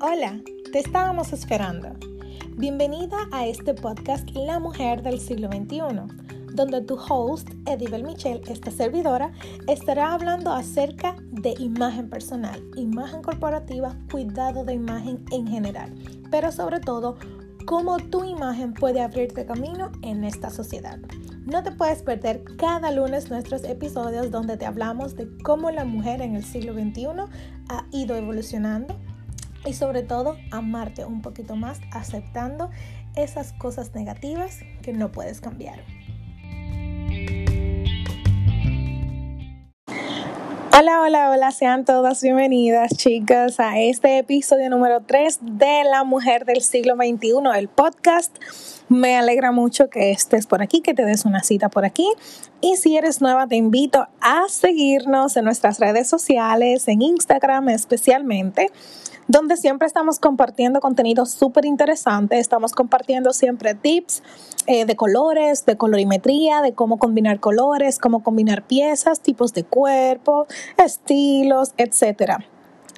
Hola, 0.00 0.40
te 0.70 0.78
estábamos 0.78 1.32
esperando. 1.32 1.88
Bienvenida 2.56 3.16
a 3.32 3.48
este 3.48 3.74
podcast 3.74 4.30
La 4.32 4.60
Mujer 4.60 5.02
del 5.02 5.18
Siglo 5.18 5.48
XXI, 5.48 6.54
donde 6.54 6.82
tu 6.82 6.94
host, 6.94 7.48
Edibel 7.66 8.04
Michel, 8.04 8.40
esta 8.46 8.70
servidora, 8.70 9.32
estará 9.66 10.12
hablando 10.12 10.52
acerca 10.52 11.16
de 11.32 11.56
imagen 11.58 12.08
personal, 12.08 12.62
imagen 12.76 13.22
corporativa, 13.22 13.96
cuidado 14.08 14.64
de 14.64 14.74
imagen 14.74 15.24
en 15.32 15.48
general, 15.48 15.92
pero 16.30 16.52
sobre 16.52 16.78
todo, 16.78 17.16
cómo 17.66 17.96
tu 17.98 18.22
imagen 18.22 18.74
puede 18.74 19.00
abrirte 19.00 19.46
camino 19.46 19.90
en 20.02 20.22
esta 20.22 20.50
sociedad. 20.50 21.00
No 21.44 21.64
te 21.64 21.72
puedes 21.72 22.04
perder 22.04 22.44
cada 22.56 22.92
lunes 22.92 23.30
nuestros 23.30 23.64
episodios 23.64 24.30
donde 24.30 24.56
te 24.56 24.64
hablamos 24.64 25.16
de 25.16 25.28
cómo 25.42 25.72
la 25.72 25.84
mujer 25.84 26.22
en 26.22 26.36
el 26.36 26.44
siglo 26.44 26.72
XXI 26.72 27.06
ha 27.68 27.84
ido 27.90 28.14
evolucionando 28.14 28.96
y 29.64 29.72
sobre 29.72 30.02
todo 30.02 30.36
amarte 30.50 31.04
un 31.04 31.22
poquito 31.22 31.56
más 31.56 31.80
aceptando 31.92 32.70
esas 33.16 33.52
cosas 33.52 33.94
negativas 33.94 34.60
que 34.82 34.92
no 34.92 35.10
puedes 35.10 35.40
cambiar. 35.40 35.80
Hola, 40.80 41.00
hola, 41.02 41.30
hola, 41.32 41.50
sean 41.50 41.84
todas 41.84 42.22
bienvenidas 42.22 42.92
chicas 42.96 43.58
a 43.58 43.80
este 43.80 44.18
episodio 44.18 44.70
número 44.70 45.00
3 45.00 45.40
de 45.42 45.82
La 45.82 46.04
Mujer 46.04 46.44
del 46.44 46.60
Siglo 46.60 46.94
XXI, 46.94 47.58
el 47.58 47.66
podcast. 47.66 48.36
Me 48.88 49.16
alegra 49.16 49.52
mucho 49.52 49.90
que 49.90 50.10
estés 50.10 50.46
por 50.46 50.62
aquí, 50.62 50.80
que 50.80 50.94
te 50.94 51.04
des 51.04 51.24
una 51.24 51.42
cita 51.42 51.68
por 51.68 51.84
aquí. 51.84 52.10
Y 52.60 52.76
si 52.76 52.96
eres 52.96 53.20
nueva, 53.20 53.46
te 53.46 53.56
invito 53.56 54.06
a 54.20 54.44
seguirnos 54.48 55.36
en 55.36 55.44
nuestras 55.44 55.78
redes 55.78 56.08
sociales, 56.08 56.88
en 56.88 57.02
Instagram 57.02 57.68
especialmente 57.68 58.70
donde 59.28 59.58
siempre 59.58 59.86
estamos 59.86 60.18
compartiendo 60.18 60.80
contenido 60.80 61.26
súper 61.26 61.66
interesante, 61.66 62.38
estamos 62.38 62.72
compartiendo 62.72 63.34
siempre 63.34 63.74
tips 63.74 64.22
eh, 64.66 64.86
de 64.86 64.96
colores, 64.96 65.66
de 65.66 65.76
colorimetría, 65.76 66.62
de 66.62 66.72
cómo 66.72 66.98
combinar 66.98 67.38
colores, 67.38 67.98
cómo 67.98 68.22
combinar 68.22 68.66
piezas, 68.66 69.20
tipos 69.20 69.52
de 69.52 69.64
cuerpo, 69.64 70.46
estilos, 70.78 71.74
etcétera 71.76 72.38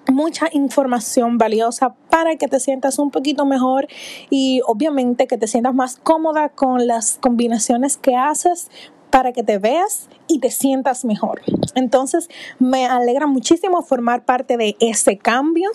mucha 0.09 0.49
información 0.53 1.39
valiosa 1.39 1.95
para 2.09 2.37
que 2.37 2.49
te 2.49 2.61
sientas 2.61 2.99
un 2.99 3.11
poquito 3.11 3.45
mejor 3.45 3.87
y 4.29 4.61
obviamente 4.67 5.27
que 5.27 5.39
te 5.39 5.47
sientas 5.47 5.75
más 5.75 5.97
cómoda 5.97 6.49
con 6.49 6.87
las 6.87 7.19
combinaciones 7.21 7.97
que 7.97 8.17
haces 8.17 8.71
para 9.11 9.33
que 9.33 9.43
te 9.43 9.59
veas 9.59 10.09
y 10.29 10.39
te 10.39 10.51
sientas 10.51 11.05
mejor. 11.05 11.43
Entonces, 11.75 12.29
me 12.59 12.87
alegra 12.87 13.27
muchísimo 13.27 13.83
formar 13.83 14.25
parte 14.25 14.57
de 14.57 14.77
ese 14.81 15.19
cambio 15.19 15.71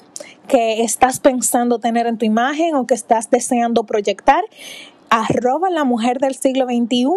que 0.47 0.83
estás 0.83 1.19
pensando 1.19 1.79
tener 1.79 2.07
en 2.07 2.17
tu 2.17 2.25
imagen 2.25 2.75
o 2.75 2.87
que 2.87 2.93
estás 2.93 3.29
deseando 3.29 3.83
proyectar. 3.83 4.43
Arroba 5.09 5.69
la 5.69 5.83
mujer 5.83 6.19
del 6.19 6.35
siglo 6.35 6.65
XXI. 6.65 7.07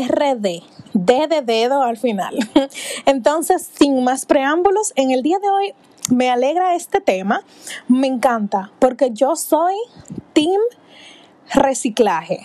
RD, 0.00 0.62
D 0.94 1.26
de 1.28 1.42
dedo 1.42 1.82
al 1.82 1.96
final. 1.96 2.36
Entonces, 3.06 3.68
sin 3.78 4.02
más 4.04 4.26
preámbulos, 4.26 4.92
en 4.96 5.10
el 5.10 5.22
día 5.22 5.38
de 5.38 5.50
hoy 5.50 5.74
me 6.10 6.30
alegra 6.30 6.74
este 6.74 7.00
tema, 7.00 7.42
me 7.88 8.06
encanta, 8.06 8.72
porque 8.78 9.10
yo 9.12 9.36
soy 9.36 9.74
team 10.32 10.60
reciclaje. 11.54 12.40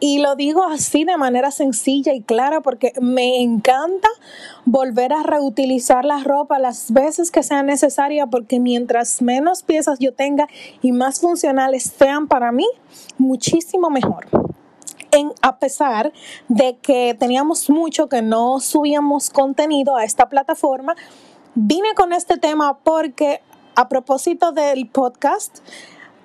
Y 0.00 0.18
lo 0.18 0.36
digo 0.36 0.64
así 0.64 1.04
de 1.04 1.16
manera 1.16 1.50
sencilla 1.50 2.12
y 2.12 2.22
clara 2.22 2.60
porque 2.60 2.92
me 3.00 3.42
encanta 3.42 4.08
volver 4.64 5.12
a 5.12 5.22
reutilizar 5.22 6.04
la 6.04 6.22
ropa 6.22 6.58
las 6.58 6.92
veces 6.92 7.30
que 7.30 7.42
sea 7.42 7.62
necesaria 7.62 8.26
porque 8.26 8.60
mientras 8.60 9.22
menos 9.22 9.62
piezas 9.62 9.98
yo 9.98 10.12
tenga 10.12 10.48
y 10.82 10.92
más 10.92 11.20
funcionales 11.20 11.92
sean 11.96 12.28
para 12.28 12.52
mí, 12.52 12.66
muchísimo 13.16 13.90
mejor. 13.90 14.26
En, 15.10 15.32
a 15.40 15.58
pesar 15.58 16.12
de 16.48 16.76
que 16.76 17.16
teníamos 17.18 17.70
mucho 17.70 18.08
que 18.08 18.22
no 18.22 18.60
subíamos 18.60 19.30
contenido 19.30 19.96
a 19.96 20.04
esta 20.04 20.28
plataforma, 20.28 20.94
vine 21.54 21.94
con 21.94 22.12
este 22.12 22.36
tema 22.36 22.78
porque 22.84 23.40
a 23.78 23.88
propósito 23.88 24.50
del 24.50 24.88
podcast, 24.88 25.58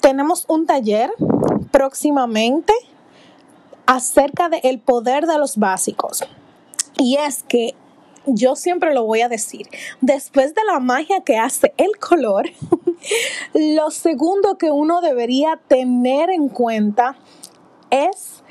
tenemos 0.02 0.46
un 0.48 0.66
taller 0.66 1.12
próximamente 1.70 2.74
acerca 3.86 4.50
del 4.50 4.80
poder 4.80 5.28
de 5.28 5.38
los 5.38 5.58
básicos. 5.58 6.24
Y 6.98 7.18
es 7.18 7.44
que 7.44 7.76
yo 8.26 8.56
siempre 8.56 8.94
lo 8.94 9.06
voy 9.06 9.22
a 9.22 9.30
decir, 9.30 9.68
después 10.02 10.56
de 10.56 10.64
la 10.66 10.80
magia 10.80 11.22
que 11.22 11.38
hace 11.38 11.76
el 11.78 11.92
color, 12.00 12.50
lo 13.54 13.92
segundo 13.92 14.58
que 14.58 14.72
uno 14.72 15.02
debería 15.02 15.60
tener 15.68 16.32
en 16.32 16.50
cuenta 16.50 17.18
es 17.92 18.43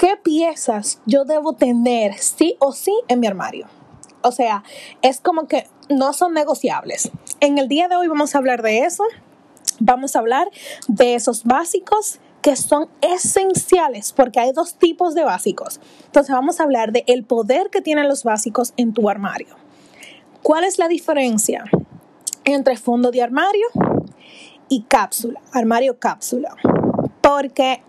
qué 0.00 0.16
piezas 0.16 0.98
yo 1.04 1.26
debo 1.26 1.52
tener 1.52 2.16
sí 2.16 2.56
o 2.58 2.72
sí 2.72 2.94
en 3.08 3.20
mi 3.20 3.26
armario. 3.26 3.66
O 4.22 4.32
sea, 4.32 4.64
es 5.02 5.20
como 5.20 5.46
que 5.46 5.66
no 5.90 6.14
son 6.14 6.32
negociables. 6.32 7.10
En 7.40 7.58
el 7.58 7.68
día 7.68 7.86
de 7.86 7.96
hoy 7.96 8.08
vamos 8.08 8.34
a 8.34 8.38
hablar 8.38 8.62
de 8.62 8.78
eso. 8.78 9.04
Vamos 9.78 10.16
a 10.16 10.20
hablar 10.20 10.48
de 10.88 11.16
esos 11.16 11.44
básicos 11.44 12.18
que 12.40 12.56
son 12.56 12.88
esenciales 13.02 14.14
porque 14.14 14.40
hay 14.40 14.52
dos 14.52 14.76
tipos 14.76 15.14
de 15.14 15.24
básicos. 15.24 15.80
Entonces 16.06 16.34
vamos 16.34 16.60
a 16.60 16.62
hablar 16.62 16.92
de 16.92 17.04
el 17.06 17.24
poder 17.24 17.68
que 17.68 17.82
tienen 17.82 18.08
los 18.08 18.24
básicos 18.24 18.72
en 18.78 18.94
tu 18.94 19.10
armario. 19.10 19.54
¿Cuál 20.42 20.64
es 20.64 20.78
la 20.78 20.88
diferencia 20.88 21.64
entre 22.46 22.78
fondo 22.78 23.10
de 23.10 23.20
armario 23.20 23.66
y 24.70 24.84
cápsula, 24.84 25.42
armario 25.52 25.98
cápsula? 25.98 26.56
Porque 27.20 27.82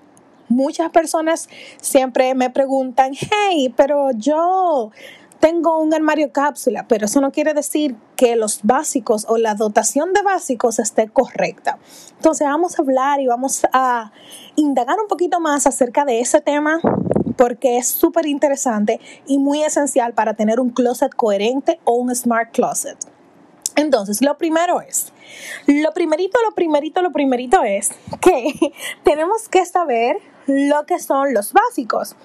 muchas 0.52 0.90
personas 0.92 1.50
siempre 1.82 2.36
me 2.36 2.50
preguntan, 2.50 3.14
hey, 3.14 3.74
pero 3.76 4.12
yo 4.12 4.92
tengo 5.40 5.80
un 5.80 5.94
armario 5.94 6.32
cápsula, 6.32 6.86
pero 6.88 7.06
eso 7.06 7.20
no 7.20 7.32
quiere 7.32 7.54
decir 7.54 7.96
que 8.16 8.36
los 8.36 8.60
básicos 8.62 9.26
o 9.28 9.38
la 9.38 9.56
dotación 9.56 10.14
de 10.14 10.22
básicos 10.22 10.78
esté 10.78 11.10
correcta. 11.10 11.80
Entonces 12.16 12.48
vamos 12.48 12.78
a 12.78 12.84
hablar 12.84 13.20
y 13.20 13.28
vamos 13.28 13.64
a 13.74 14.12
indagar 14.56 15.00
un 15.00 15.08
poquito 15.08 15.40
más 15.40 15.66
acerca 15.66 16.06
de 16.06 16.20
ese 16.20 16.42
tema 16.42 16.80
porque 17.36 17.78
es 17.78 17.88
súper 17.88 18.28
interesante 18.28 19.00
y 19.26 19.40
muy 19.40 19.64
esencial 19.64 20.14
para 20.14 20.36
tener 20.36 20.60
un 20.60 20.70
closet 20.70 21.14
coherente 21.16 21.80
o 21.86 21.96
un 21.96 22.14
smart 22.16 22.52
closet. 22.52 22.98
Entonces, 23.76 24.22
lo 24.22 24.38
primero 24.38 24.82
es, 24.82 25.12
lo 25.66 25.92
primerito, 25.94 26.38
lo 26.48 26.54
primerito, 26.54 27.02
lo 27.02 27.12
primerito 27.12 27.64
es 27.64 27.90
que 28.22 28.54
tenemos 29.04 29.50
que 29.50 29.66
saber 29.66 30.18
lo 30.48 30.86
que 30.86 31.00
son 31.00 31.34
los 31.34 31.54
básicos. 31.54 32.16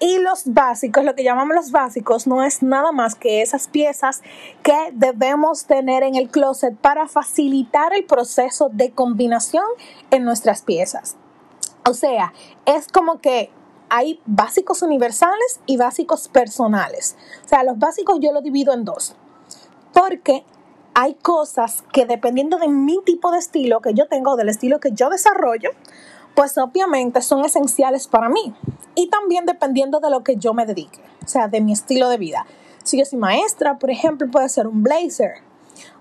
Y 0.00 0.18
los 0.18 0.52
básicos, 0.52 1.04
lo 1.04 1.14
que 1.14 1.22
llamamos 1.22 1.54
los 1.54 1.70
básicos, 1.70 2.26
no 2.26 2.42
es 2.42 2.62
nada 2.62 2.90
más 2.92 3.14
que 3.14 3.42
esas 3.42 3.68
piezas 3.68 4.22
que 4.62 4.90
debemos 4.92 5.66
tener 5.66 6.02
en 6.02 6.16
el 6.16 6.28
closet 6.28 6.76
para 6.76 7.06
facilitar 7.06 7.94
el 7.94 8.04
proceso 8.04 8.68
de 8.72 8.90
combinación 8.90 9.64
en 10.10 10.24
nuestras 10.24 10.62
piezas. 10.62 11.16
O 11.88 11.94
sea, 11.94 12.32
es 12.66 12.88
como 12.88 13.20
que 13.20 13.50
hay 13.88 14.20
básicos 14.26 14.82
universales 14.82 15.60
y 15.66 15.76
básicos 15.76 16.28
personales. 16.28 17.16
O 17.44 17.48
sea, 17.48 17.62
los 17.62 17.78
básicos 17.78 18.18
yo 18.20 18.32
los 18.32 18.42
divido 18.42 18.72
en 18.72 18.84
dos. 18.84 19.14
Porque 19.92 20.44
hay 20.94 21.14
cosas 21.14 21.84
que 21.92 22.06
dependiendo 22.06 22.58
de 22.58 22.68
mi 22.68 23.00
tipo 23.04 23.30
de 23.30 23.38
estilo 23.38 23.80
que 23.80 23.94
yo 23.94 24.06
tengo, 24.08 24.36
del 24.36 24.48
estilo 24.48 24.80
que 24.80 24.92
yo 24.92 25.10
desarrollo, 25.10 25.70
pues 26.34 26.58
obviamente 26.58 27.22
son 27.22 27.44
esenciales 27.44 28.08
para 28.08 28.28
mí 28.28 28.54
y 28.94 29.08
también 29.08 29.46
dependiendo 29.46 30.00
de 30.00 30.10
lo 30.10 30.24
que 30.24 30.36
yo 30.36 30.54
me 30.54 30.66
dedique, 30.66 31.00
o 31.24 31.28
sea, 31.28 31.48
de 31.48 31.60
mi 31.60 31.72
estilo 31.72 32.08
de 32.08 32.18
vida. 32.18 32.46
Si 32.82 32.98
yo 32.98 33.04
soy 33.04 33.18
maestra, 33.18 33.78
por 33.78 33.90
ejemplo, 33.90 34.30
puede 34.30 34.48
ser 34.48 34.66
un 34.66 34.82
blazer, 34.82 35.34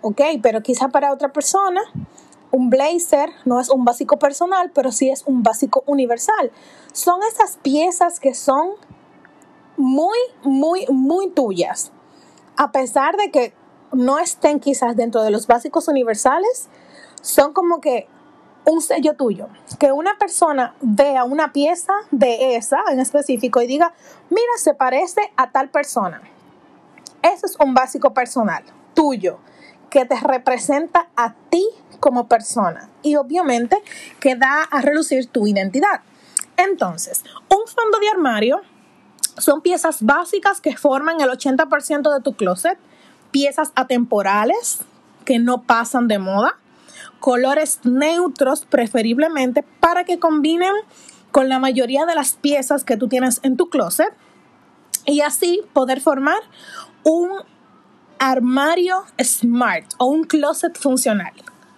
¿ok? 0.02 0.22
Pero 0.42 0.62
quizá 0.62 0.90
para 0.90 1.14
otra 1.14 1.32
persona, 1.32 1.82
un 2.52 2.70
blazer 2.70 3.30
no 3.46 3.60
es 3.60 3.70
un 3.70 3.86
básico 3.86 4.20
personal, 4.20 4.72
pero 4.74 4.92
sí 4.92 5.10
es 5.10 5.24
un 5.26 5.44
básico 5.44 5.84
universal. 5.88 6.52
Son 6.92 7.22
esas 7.24 7.58
piezas 7.58 8.20
que 8.20 8.36
son 8.36 8.72
muy, 9.78 10.18
muy, 10.44 10.86
muy 10.90 11.30
tuyas. 11.30 11.92
A 12.58 12.72
pesar 12.72 13.18
de 13.18 13.32
que 13.32 13.54
no 13.92 14.20
estén 14.20 14.60
quizás 14.60 14.96
dentro 14.96 15.24
de 15.24 15.32
los 15.32 15.48
básicos 15.48 15.88
universales, 15.88 16.70
son 17.22 17.54
como 17.54 17.80
que 17.80 18.08
un 18.66 18.82
sello 18.82 19.16
tuyo. 19.16 19.48
Que 19.80 19.92
una 19.92 20.18
persona 20.18 20.76
vea 20.82 21.24
una 21.24 21.54
pieza 21.54 21.94
de 22.12 22.56
esa 22.56 22.80
en 22.92 23.00
específico 23.00 23.62
y 23.62 23.68
diga, 23.68 23.94
mira, 24.30 24.52
se 24.58 24.74
parece 24.74 25.32
a 25.38 25.52
tal 25.52 25.70
persona. 25.70 26.22
Eso 27.22 27.46
es 27.46 27.58
un 27.60 27.74
básico 27.74 28.14
personal 28.14 28.64
tuyo 28.94 29.40
que 29.90 30.06
te 30.06 30.20
representa 30.20 31.08
a 31.16 31.34
ti 31.50 31.66
como 32.00 32.28
persona 32.28 32.90
y 33.02 33.16
obviamente 33.16 33.82
que 34.20 34.36
da 34.36 34.64
a 34.64 34.82
relucir 34.82 35.28
tu 35.28 35.48
identidad. 35.48 36.02
Entonces, 36.58 37.24
un 37.50 37.68
fondo 37.68 38.00
de 38.00 38.10
armario 38.10 38.62
son 39.38 39.62
piezas 39.62 40.02
básicas 40.02 40.62
que 40.62 40.76
forman 40.76 41.22
el 41.22 41.30
80% 41.30 42.14
de 42.14 42.22
tu 42.22 42.34
closet, 42.34 42.78
piezas 43.32 43.72
atemporales 43.76 44.80
que 45.26 45.40
no 45.40 45.64
pasan 45.64 46.08
de 46.08 46.20
moda, 46.20 46.60
colores 47.24 47.80
neutros 47.86 48.66
preferiblemente 48.66 49.64
para 49.80 50.04
que 50.04 50.20
combinen 50.20 50.74
con 51.32 51.48
la 51.48 51.58
mayoría 51.58 52.06
de 52.06 52.16
las 52.16 52.34
piezas 52.34 52.84
que 52.84 52.98
tú 52.98 53.08
tienes 53.08 53.40
en 53.44 53.56
tu 53.56 53.70
closet 53.70 54.14
y 55.06 55.22
así 55.22 55.62
poder 55.72 56.02
formar 56.02 56.42
un 57.06 57.30
armario 58.20 59.06
smart 59.24 59.86
o 60.00 60.08
un 60.08 60.26
closet 60.26 60.78
funcional. 60.78 61.32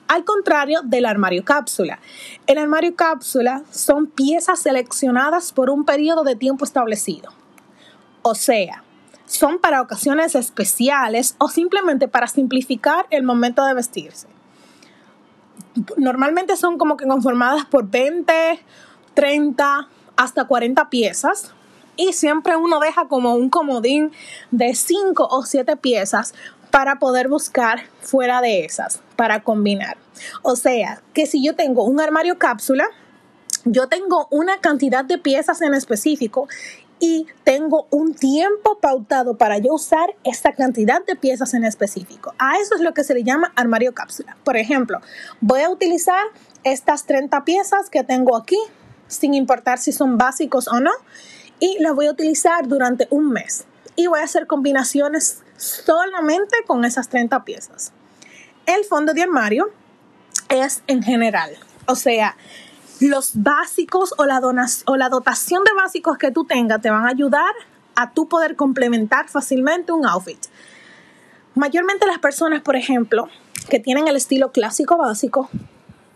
Al 0.07 0.25
contrario 0.25 0.81
del 0.83 1.05
armario 1.05 1.45
cápsula. 1.45 1.99
El 2.47 2.57
armario 2.57 2.95
cápsula 2.95 3.61
son 3.69 4.07
piezas 4.07 4.57
seleccionadas 4.63 5.51
por 5.51 5.69
un 5.69 5.85
periodo 5.85 6.23
de 6.23 6.35
tiempo 6.35 6.65
establecido. 6.65 7.31
O 8.23 8.33
sea, 8.33 8.83
son 9.27 9.59
para 9.59 9.83
ocasiones 9.83 10.33
especiales 10.33 11.35
o 11.37 11.49
simplemente 11.49 12.07
para 12.07 12.25
simplificar 12.25 13.05
el 13.11 13.21
momento 13.21 13.63
de 13.63 13.75
vestirse. 13.75 14.34
Normalmente 15.97 16.55
son 16.55 16.77
como 16.77 16.97
que 16.97 17.05
conformadas 17.05 17.65
por 17.65 17.89
20, 17.89 18.59
30, 19.13 19.87
hasta 20.15 20.45
40 20.45 20.89
piezas. 20.89 21.53
Y 21.97 22.13
siempre 22.13 22.57
uno 22.57 22.79
deja 22.79 23.07
como 23.07 23.35
un 23.35 23.49
comodín 23.49 24.11
de 24.51 24.75
5 24.75 25.27
o 25.29 25.43
7 25.43 25.77
piezas 25.77 26.33
para 26.71 26.99
poder 26.99 27.29
buscar 27.29 27.83
fuera 28.01 28.41
de 28.41 28.65
esas, 28.65 29.01
para 29.15 29.43
combinar. 29.43 29.97
O 30.41 30.57
sea, 30.57 31.01
que 31.13 31.25
si 31.25 31.41
yo 31.41 31.55
tengo 31.55 31.85
un 31.85 32.01
armario 32.01 32.37
cápsula, 32.37 32.85
yo 33.63 33.87
tengo 33.87 34.27
una 34.29 34.59
cantidad 34.59 35.05
de 35.05 35.17
piezas 35.17 35.61
en 35.61 35.73
específico 35.73 36.47
y 36.99 37.27
tengo 37.43 37.87
un 37.91 38.13
tiempo 38.13 38.79
pautado 38.79 39.37
para 39.37 39.57
yo 39.57 39.73
usar 39.73 40.15
esta 40.23 40.53
cantidad 40.53 41.05
de 41.05 41.15
piezas 41.15 41.53
en 41.53 41.65
específico. 41.65 42.33
A 42.39 42.57
eso 42.57 42.75
es 42.75 42.81
lo 42.81 42.93
que 42.93 43.03
se 43.03 43.13
le 43.13 43.23
llama 43.23 43.51
armario 43.55 43.93
cápsula. 43.93 44.37
Por 44.43 44.57
ejemplo, 44.57 45.01
voy 45.41 45.61
a 45.61 45.69
utilizar 45.69 46.23
estas 46.63 47.05
30 47.05 47.43
piezas 47.43 47.89
que 47.89 48.03
tengo 48.03 48.35
aquí, 48.35 48.57
sin 49.07 49.33
importar 49.33 49.77
si 49.77 49.91
son 49.91 50.17
básicos 50.17 50.67
o 50.67 50.79
no, 50.79 50.91
y 51.59 51.77
las 51.79 51.93
voy 51.93 52.07
a 52.07 52.11
utilizar 52.11 52.67
durante 52.67 53.07
un 53.09 53.29
mes. 53.29 53.65
Y 53.95 54.07
voy 54.07 54.19
a 54.19 54.23
hacer 54.23 54.47
combinaciones 54.47 55.43
solamente 55.57 56.55
con 56.65 56.85
esas 56.85 57.09
30 57.09 57.43
piezas. 57.45 57.91
El 58.65 58.83
fondo 58.83 59.13
de 59.13 59.21
armario 59.21 59.71
es 60.49 60.81
en 60.87 61.03
general, 61.03 61.51
o 61.87 61.95
sea, 61.95 62.35
los 63.01 63.31
básicos 63.35 64.13
o 64.17 64.25
la, 64.25 64.39
o 64.85 64.95
la 64.95 65.09
dotación 65.09 65.63
de 65.63 65.71
básicos 65.73 66.17
que 66.17 66.31
tú 66.31 66.45
tengas 66.45 66.81
te 66.81 66.89
van 66.89 67.05
a 67.05 67.09
ayudar 67.09 67.53
a 67.95 68.11
tú 68.11 68.27
poder 68.27 68.55
complementar 68.55 69.29
fácilmente 69.29 69.91
un 69.91 70.05
outfit. 70.05 70.39
Mayormente 71.55 72.05
las 72.05 72.19
personas, 72.19 72.61
por 72.61 72.75
ejemplo, 72.75 73.29
que 73.69 73.79
tienen 73.79 74.07
el 74.07 74.15
estilo 74.15 74.51
clásico 74.51 74.97
básico, 74.97 75.49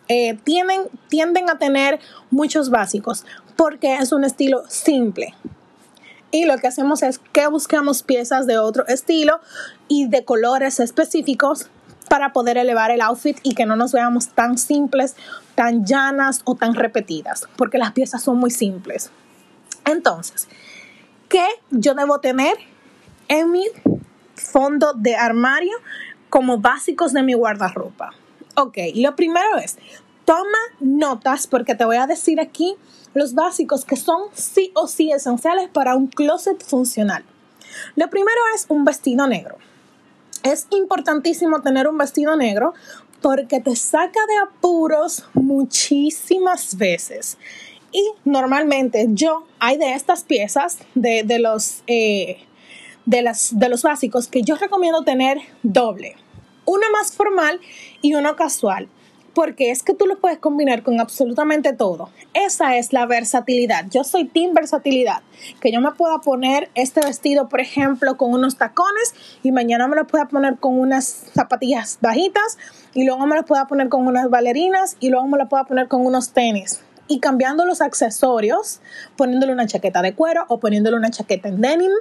eh, 0.10 0.38
tienden, 0.44 1.50
a 1.50 1.58
tener 1.58 2.00
muchos 2.32 2.70
básicos 2.70 3.26
porque 3.56 3.96
es 3.96 4.12
un 4.12 4.24
estilo 4.24 4.64
simple. 4.68 5.36
Y 6.32 6.46
lo 6.46 6.58
que 6.58 6.68
hacemos 6.68 7.04
es 7.04 7.20
que 7.20 7.48
buscamos 7.48 8.04
piezas 8.04 8.46
de 8.48 8.58
otro 8.58 8.86
estilo 8.88 9.40
y 9.88 10.08
de 10.08 10.26
colores 10.26 10.80
específicos 10.80 11.70
para 12.10 12.34
poder 12.34 12.58
elevar 12.58 12.92
el 12.92 13.02
outfit 13.02 13.40
y 13.44 13.56
que 13.56 13.66
no 13.66 13.76
nos 13.76 13.94
veamos 13.94 14.30
tan 14.30 14.58
simples, 14.58 15.16
tan 15.56 15.86
llanas 15.86 16.42
o 16.44 16.56
tan 16.56 16.74
repetidas, 16.74 17.48
porque 17.56 17.78
las 17.78 17.94
piezas 17.94 18.24
son 18.24 18.38
muy 18.38 18.52
simples. 18.52 19.12
Entonces, 19.86 20.48
¿qué 21.30 21.46
yo 21.70 21.94
debo 21.94 22.20
tener 22.20 22.56
en 23.28 23.52
mi 23.52 23.66
fondo 24.36 24.94
de 24.94 25.16
armario 25.16 25.78
como 26.30 26.58
básicos 26.58 27.14
de 27.14 27.24
mi 27.24 27.34
guardarropa? 27.34 28.12
Ok, 28.56 28.78
lo 28.96 29.16
primero 29.16 29.58
es, 29.58 29.78
toma 30.26 30.58
notas 30.80 31.48
porque 31.48 31.76
te 31.76 31.86
voy 31.86 31.98
a 31.98 32.08
decir 32.08 32.42
aquí 32.42 32.76
los 33.14 33.34
básicos 33.34 33.86
que 33.86 33.96
son 33.96 34.24
sí 34.34 34.72
o 34.76 34.88
sí 34.88 35.12
esenciales 35.12 35.70
para 35.70 35.96
un 35.96 36.08
closet 36.08 36.64
funcional. 36.64 37.24
Lo 37.96 38.10
primero 38.10 38.40
es 38.56 38.66
un 38.68 38.84
vestido 38.84 39.28
negro 39.28 39.58
es 40.44 40.68
importantísimo 40.72 41.62
tener 41.62 41.88
un 41.88 41.98
vestido 41.98 42.36
negro 42.36 42.74
porque 43.22 43.60
te 43.60 43.76
saca 43.76 44.20
de 44.28 44.38
apuros 44.44 45.26
muchísimas 45.34 46.78
veces. 46.78 47.38
Y 47.92 48.04
normalmente 48.24 49.08
yo 49.10 49.46
hay 49.60 49.78
de 49.78 49.94
estas 49.94 50.24
piezas, 50.24 50.78
de, 50.96 51.24
los, 51.40 51.84
eh, 51.88 52.38
de, 53.06 53.22
las, 53.22 53.58
de 53.58 53.70
los 53.70 53.82
básicos, 53.82 54.28
que 54.28 54.44
yo 54.44 54.56
recomiendo 54.56 55.04
tener 55.04 55.40
doble. 55.64 56.16
Uno 56.66 56.86
más 56.92 57.12
formal 57.14 57.60
y 58.02 58.14
uno 58.14 58.36
casual 58.36 58.90
porque 59.40 59.72
es 59.72 59.84
que 59.84 59.94
tú 59.94 60.06
lo 60.06 60.20
puedes 60.20 60.38
combinar 60.38 60.84
con 60.84 61.00
absolutamente 61.00 61.72
todo. 61.72 62.10
Esa 62.34 62.76
es 62.76 62.92
la 62.92 63.06
versatilidad. 63.06 63.86
Yo 63.90 64.04
soy 64.04 64.26
team 64.26 64.54
versatilidad, 64.54 65.22
que 65.62 65.72
yo 65.72 65.80
me 65.80 65.94
pueda 65.94 66.18
poner 66.18 66.70
este 66.76 67.00
vestido, 67.00 67.48
por 67.48 67.62
ejemplo, 67.62 68.18
con 68.18 68.34
unos 68.34 68.58
tacones 68.58 69.16
y 69.42 69.54
mañana 69.54 69.88
me 69.88 69.96
lo 69.96 70.06
pueda 70.08 70.28
poner 70.28 70.58
con 70.58 70.78
unas 70.78 71.06
zapatillas 71.34 72.00
bajitas 72.02 72.58
y 72.94 73.06
luego 73.06 73.26
me 73.28 73.38
lo 73.38 73.46
pueda 73.46 73.66
poner 73.66 73.88
con 73.88 74.06
unas 74.06 74.30
bailarinas 74.30 74.98
y 75.00 75.10
luego 75.10 75.26
me 75.30 75.38
lo 75.38 75.48
pueda 75.48 75.64
poner 75.64 75.88
con 75.88 76.06
unos 76.06 76.32
tenis. 76.34 76.82
Y 77.08 77.22
cambiando 77.22 77.66
los 77.66 77.80
accesorios, 77.80 78.82
poniéndole 79.16 79.54
una 79.54 79.68
chaqueta 79.68 80.02
de 80.02 80.16
cuero 80.16 80.44
o 80.50 80.60
poniéndole 80.60 80.98
una 80.98 81.12
chaqueta 81.12 81.48
en 81.48 81.62
denim 81.62 81.92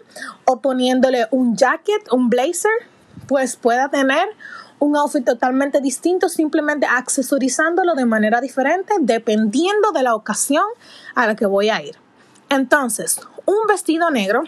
o 0.44 0.58
poniéndole 0.58 1.28
un 1.30 1.56
jacket, 1.56 2.12
un 2.12 2.30
blazer, 2.30 2.72
pues 3.28 3.54
pueda 3.54 3.90
tener 3.90 4.26
un 4.78 4.96
outfit 4.96 5.24
totalmente 5.24 5.80
distinto, 5.80 6.28
simplemente 6.28 6.86
accesorizándolo 6.86 7.94
de 7.94 8.06
manera 8.06 8.40
diferente 8.40 8.94
dependiendo 9.00 9.92
de 9.92 10.02
la 10.02 10.14
ocasión 10.14 10.64
a 11.14 11.26
la 11.26 11.36
que 11.36 11.46
voy 11.46 11.70
a 11.70 11.82
ir. 11.82 11.96
Entonces, 12.48 13.20
un 13.44 13.66
vestido 13.68 14.10
negro 14.10 14.42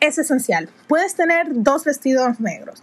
es 0.00 0.18
esencial. 0.18 0.68
Puedes 0.88 1.14
tener 1.14 1.46
dos 1.50 1.84
vestidos 1.84 2.40
negros. 2.40 2.82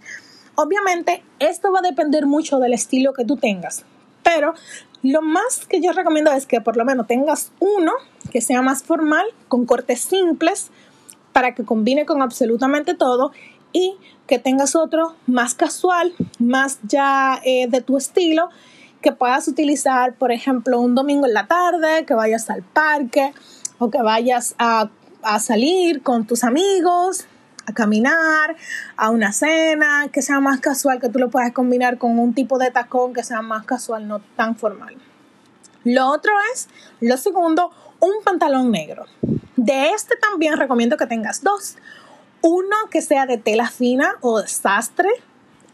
Obviamente, 0.56 1.22
esto 1.38 1.72
va 1.72 1.80
a 1.80 1.82
depender 1.82 2.26
mucho 2.26 2.58
del 2.58 2.74
estilo 2.74 3.12
que 3.12 3.24
tú 3.24 3.36
tengas, 3.36 3.84
pero 4.22 4.54
lo 5.02 5.20
más 5.20 5.66
que 5.66 5.80
yo 5.80 5.92
recomiendo 5.92 6.32
es 6.32 6.46
que 6.46 6.60
por 6.60 6.76
lo 6.76 6.84
menos 6.84 7.06
tengas 7.06 7.52
uno 7.60 7.92
que 8.30 8.40
sea 8.40 8.62
más 8.62 8.82
formal, 8.82 9.26
con 9.48 9.66
cortes 9.66 10.00
simples, 10.00 10.70
para 11.32 11.54
que 11.54 11.64
combine 11.64 12.06
con 12.06 12.22
absolutamente 12.22 12.94
todo 12.94 13.32
y 13.74 13.98
que 14.26 14.38
tengas 14.38 14.74
otro 14.74 15.16
más 15.26 15.54
casual, 15.54 16.14
más 16.38 16.78
ya 16.84 17.40
eh, 17.44 17.66
de 17.68 17.82
tu 17.82 17.98
estilo, 17.98 18.48
que 19.02 19.12
puedas 19.12 19.48
utilizar, 19.48 20.14
por 20.14 20.32
ejemplo, 20.32 20.80
un 20.80 20.94
domingo 20.94 21.26
en 21.26 21.34
la 21.34 21.46
tarde, 21.46 22.06
que 22.06 22.14
vayas 22.14 22.48
al 22.48 22.62
parque 22.62 23.34
o 23.78 23.90
que 23.90 24.00
vayas 24.00 24.54
a, 24.58 24.88
a 25.22 25.40
salir 25.40 26.02
con 26.02 26.26
tus 26.26 26.44
amigos, 26.44 27.26
a 27.66 27.72
caminar, 27.72 28.56
a 28.96 29.10
una 29.10 29.32
cena, 29.32 30.08
que 30.10 30.22
sea 30.22 30.40
más 30.40 30.60
casual, 30.60 31.00
que 31.00 31.08
tú 31.08 31.18
lo 31.18 31.28
puedas 31.28 31.52
combinar 31.52 31.98
con 31.98 32.18
un 32.18 32.32
tipo 32.32 32.58
de 32.58 32.70
tacón 32.70 33.12
que 33.12 33.22
sea 33.22 33.42
más 33.42 33.66
casual, 33.66 34.08
no 34.08 34.20
tan 34.36 34.56
formal. 34.56 34.96
Lo 35.82 36.08
otro 36.08 36.32
es, 36.54 36.68
lo 37.00 37.16
segundo, 37.16 37.70
un 38.00 38.22
pantalón 38.24 38.70
negro. 38.70 39.04
De 39.56 39.90
este 39.90 40.16
también 40.16 40.56
recomiendo 40.56 40.96
que 40.96 41.06
tengas 41.06 41.42
dos 41.42 41.76
uno 42.44 42.76
que 42.90 43.00
sea 43.00 43.24
de 43.24 43.38
tela 43.38 43.70
fina 43.70 44.16
o 44.20 44.42
de 44.42 44.48
sastre 44.48 45.08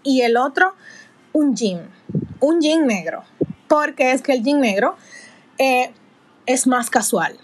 y 0.04 0.20
el 0.20 0.36
otro 0.36 0.72
un 1.32 1.56
jean, 1.56 1.90
un 2.38 2.60
jean 2.60 2.86
negro, 2.86 3.24
porque 3.66 4.12
es 4.12 4.22
que 4.22 4.32
el 4.34 4.44
jean 4.44 4.60
negro 4.60 4.94
eh, 5.58 5.92
es 6.46 6.68
más 6.68 6.88
casual, 6.88 7.36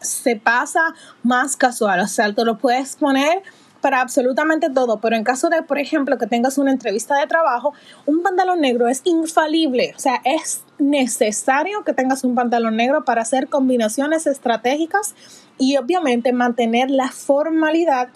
se 0.00 0.36
pasa 0.36 0.94
más 1.22 1.58
casual, 1.58 2.00
o 2.00 2.06
sea, 2.06 2.32
te 2.32 2.42
lo 2.46 2.56
puedes 2.56 2.96
poner 2.96 3.42
para 3.82 4.00
absolutamente 4.00 4.70
todo, 4.70 4.98
pero 4.98 5.14
en 5.14 5.24
caso 5.24 5.50
de, 5.50 5.60
por 5.60 5.78
ejemplo, 5.78 6.16
que 6.16 6.26
tengas 6.26 6.56
una 6.56 6.70
entrevista 6.70 7.16
de 7.16 7.26
trabajo, 7.26 7.74
un 8.06 8.22
pantalón 8.22 8.62
negro 8.62 8.88
es 8.88 9.02
infalible, 9.04 9.92
o 9.94 9.98
sea, 9.98 10.22
es 10.24 10.64
necesario 10.78 11.84
que 11.84 11.92
tengas 11.92 12.24
un 12.24 12.34
pantalón 12.34 12.76
negro 12.76 13.04
para 13.04 13.20
hacer 13.20 13.48
combinaciones 13.48 14.26
estratégicas 14.26 15.14
y 15.58 15.76
obviamente 15.76 16.32
mantener 16.32 16.90
la 16.90 17.10
formalidad 17.10 18.08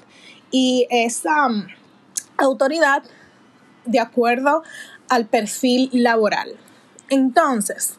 y 0.52 0.86
esa 0.90 1.46
um, 1.46 1.66
autoridad 2.36 3.02
de 3.84 3.98
acuerdo 3.98 4.62
al 5.08 5.26
perfil 5.26 5.90
laboral. 5.92 6.56
Entonces, 7.08 7.98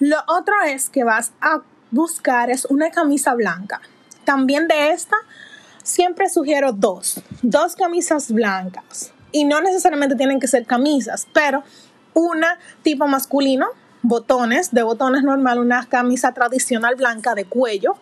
lo 0.00 0.16
otro 0.26 0.54
es 0.66 0.90
que 0.90 1.04
vas 1.04 1.32
a 1.40 1.62
buscar 1.90 2.50
es 2.50 2.64
una 2.64 2.90
camisa 2.90 3.34
blanca. 3.34 3.80
También 4.24 4.66
de 4.66 4.90
esta, 4.90 5.16
siempre 5.82 6.28
sugiero 6.28 6.72
dos, 6.72 7.20
dos 7.42 7.76
camisas 7.76 8.32
blancas. 8.32 9.12
Y 9.32 9.44
no 9.44 9.60
necesariamente 9.60 10.16
tienen 10.16 10.40
que 10.40 10.48
ser 10.48 10.66
camisas, 10.66 11.26
pero 11.32 11.62
una 12.14 12.58
tipo 12.82 13.06
masculino, 13.06 13.68
botones, 14.02 14.72
de 14.72 14.82
botones 14.82 15.22
normal, 15.22 15.58
una 15.58 15.86
camisa 15.86 16.32
tradicional 16.32 16.96
blanca 16.96 17.34
de 17.34 17.44
cuello, 17.44 17.94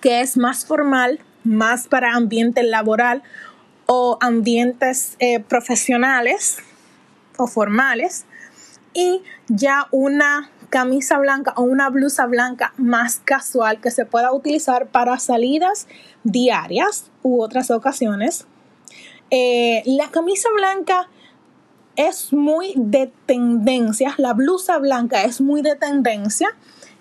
que 0.00 0.20
es 0.20 0.36
más 0.36 0.64
formal, 0.64 1.20
más 1.46 1.88
para 1.88 2.14
ambiente 2.14 2.62
laboral 2.62 3.22
o 3.86 4.18
ambientes 4.20 5.16
eh, 5.18 5.40
profesionales 5.40 6.58
o 7.36 7.46
formales. 7.46 8.24
y 8.98 9.22
ya 9.48 9.88
una 9.90 10.50
camisa 10.70 11.18
blanca 11.18 11.52
o 11.56 11.62
una 11.62 11.90
blusa 11.90 12.24
blanca 12.26 12.72
más 12.78 13.20
casual 13.22 13.78
que 13.80 13.90
se 13.90 14.06
pueda 14.06 14.32
utilizar 14.32 14.86
para 14.86 15.18
salidas 15.18 15.86
diarias 16.24 17.10
u 17.22 17.42
otras 17.42 17.70
ocasiones. 17.70 18.46
Eh, 19.30 19.82
la 19.84 20.10
camisa 20.10 20.48
blanca 20.56 21.08
es 21.96 22.32
muy 22.32 22.72
de 22.76 23.12
tendencia, 23.26 24.14
la 24.18 24.32
blusa 24.32 24.78
blanca 24.78 25.24
es 25.24 25.40
muy 25.40 25.62
de 25.62 25.76
tendencia 25.76 26.48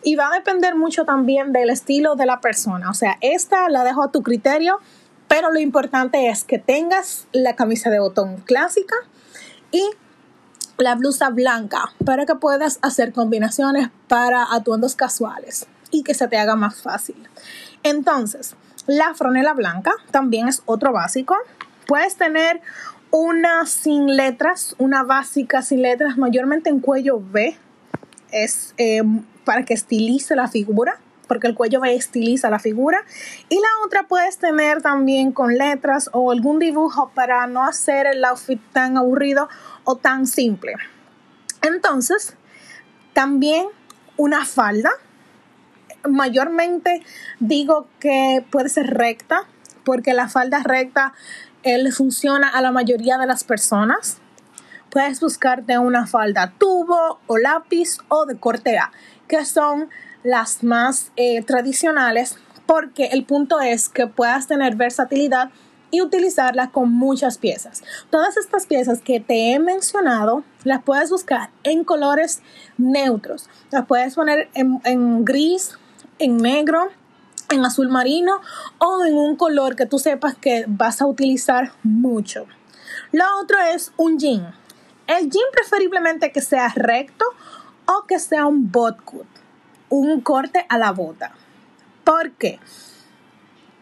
y 0.06 0.16
va 0.16 0.28
a 0.28 0.36
depender 0.36 0.76
mucho 0.76 1.04
también 1.04 1.52
del 1.52 1.72
estilo 1.72 2.16
de 2.16 2.28
la 2.28 2.40
persona. 2.40 2.92
O 2.92 2.94
sea, 2.94 3.18
esta 3.22 3.68
la 3.70 3.84
dejo 3.84 4.04
a 4.04 4.12
tu 4.12 4.22
criterio, 4.22 4.80
pero 5.28 5.52
lo 5.52 5.60
importante 5.60 6.30
es 6.30 6.44
que 6.44 6.60
tengas 6.60 7.28
la 7.32 7.56
camisa 7.56 7.90
de 7.90 8.00
botón 8.00 8.38
clásica 8.38 8.96
y 9.72 9.84
la 10.78 10.94
blusa 10.94 11.32
blanca 11.32 11.92
para 12.06 12.28
que 12.28 12.36
puedas 12.36 12.78
hacer 12.84 13.14
combinaciones 13.14 13.90
para 14.08 14.54
atuendos 14.54 14.96
casuales 14.96 15.66
y 15.90 16.04
que 16.04 16.14
se 16.14 16.28
te 16.28 16.38
haga 16.38 16.56
más 16.56 16.82
fácil. 16.84 17.28
Entonces, 17.82 18.56
la 18.86 19.16
franela 19.16 19.54
blanca 19.54 19.92
también 20.12 20.48
es 20.48 20.62
otro 20.66 20.94
básico. 20.94 21.36
Puedes 21.88 22.16
tener 22.16 22.62
una 23.10 23.66
sin 23.66 24.16
letras, 24.16 24.76
una 24.78 25.02
básica 25.02 25.64
sin 25.64 25.82
letras, 25.82 26.16
mayormente 26.18 26.70
en 26.70 26.80
cuello 26.80 27.18
V. 27.18 27.58
Es 28.44 28.74
eh, 28.78 29.02
para 29.46 29.64
que 29.64 29.74
estilice 29.74 30.36
la 30.36 30.48
figura, 30.48 31.00
porque 31.28 31.48
el 31.48 31.56
cuello 31.56 31.84
estiliza 31.84 32.50
la 32.50 32.60
figura. 32.60 33.00
Y 33.50 33.56
la 33.56 33.86
otra 33.86 34.04
puedes 34.08 34.38
tener 34.38 34.82
también 34.82 35.32
con 35.32 35.56
letras 35.56 36.10
o 36.14 36.32
algún 36.32 36.60
dibujo 36.60 37.12
para 37.16 37.48
no 37.48 37.64
hacer 37.64 38.08
el 38.08 38.24
outfit 38.26 38.62
tan 38.74 38.98
aburrido 38.98 39.48
o 39.84 39.96
tan 39.96 40.28
simple. 40.28 40.74
Entonces, 41.62 42.36
también 43.14 43.68
una 44.18 44.46
falda. 44.46 44.92
Mayormente 46.08 47.02
digo 47.40 47.88
que 48.00 48.46
puede 48.52 48.70
ser 48.70 48.88
recta, 48.88 49.48
porque 49.84 50.14
la 50.14 50.30
falda 50.30 50.62
recta 50.64 51.14
él 51.64 51.92
funciona 51.92 52.48
a 52.48 52.62
la 52.62 52.72
mayoría 52.72 53.18
de 53.18 53.26
las 53.26 53.44
personas. 53.44 54.20
Puedes 54.96 55.20
buscarte 55.20 55.78
una 55.78 56.08
falda 56.08 56.54
tubo 56.58 57.20
o 57.28 57.38
lápiz 57.38 57.98
o 58.08 58.26
de 58.26 58.40
corte 58.40 58.78
A, 58.78 58.94
que 59.28 59.44
son 59.44 59.90
las 60.24 60.64
más 60.64 61.12
eh, 61.18 61.44
tradicionales, 61.44 62.38
porque 62.66 63.08
el 63.08 63.26
punto 63.26 63.60
es 63.60 63.90
que 63.90 64.08
puedas 64.08 64.48
tener 64.48 64.78
versatilidad 64.78 65.50
y 65.92 66.02
utilizarla 66.02 66.70
con 66.72 66.94
muchas 66.94 67.38
piezas. 67.38 67.84
Todas 68.10 68.38
estas 68.38 68.68
piezas 68.68 69.02
que 69.02 69.20
te 69.20 69.52
he 69.52 69.60
mencionado 69.60 70.46
las 70.64 70.82
puedes 70.82 71.10
buscar 71.10 71.50
en 71.64 71.84
colores 71.84 72.42
neutros. 72.78 73.50
Las 73.72 73.88
puedes 73.88 74.16
poner 74.16 74.48
en, 74.54 74.80
en 74.86 75.26
gris, 75.26 75.78
en 76.20 76.38
negro, 76.38 76.88
en 77.50 77.66
azul 77.66 77.90
marino 77.90 78.40
o 78.78 79.04
en 79.04 79.18
un 79.18 79.36
color 79.36 79.76
que 79.76 79.88
tú 79.88 80.00
sepas 80.00 80.36
que 80.36 80.64
vas 80.70 81.02
a 81.02 81.06
utilizar 81.06 81.74
mucho. 81.84 82.46
Lo 83.12 83.26
otro 83.42 83.58
es 83.60 83.92
un 83.98 84.18
jean. 84.18 84.65
El 85.08 85.30
jean 85.30 85.46
preferiblemente 85.52 86.32
que 86.32 86.42
sea 86.42 86.70
recto 86.76 87.26
o 87.86 88.06
que 88.08 88.20
sea 88.20 88.48
un 88.48 88.72
botcut, 88.72 89.28
un 89.90 90.22
corte 90.22 90.66
a 90.70 90.78
la 90.78 90.92
bota. 90.92 91.32
Porque 92.04 92.60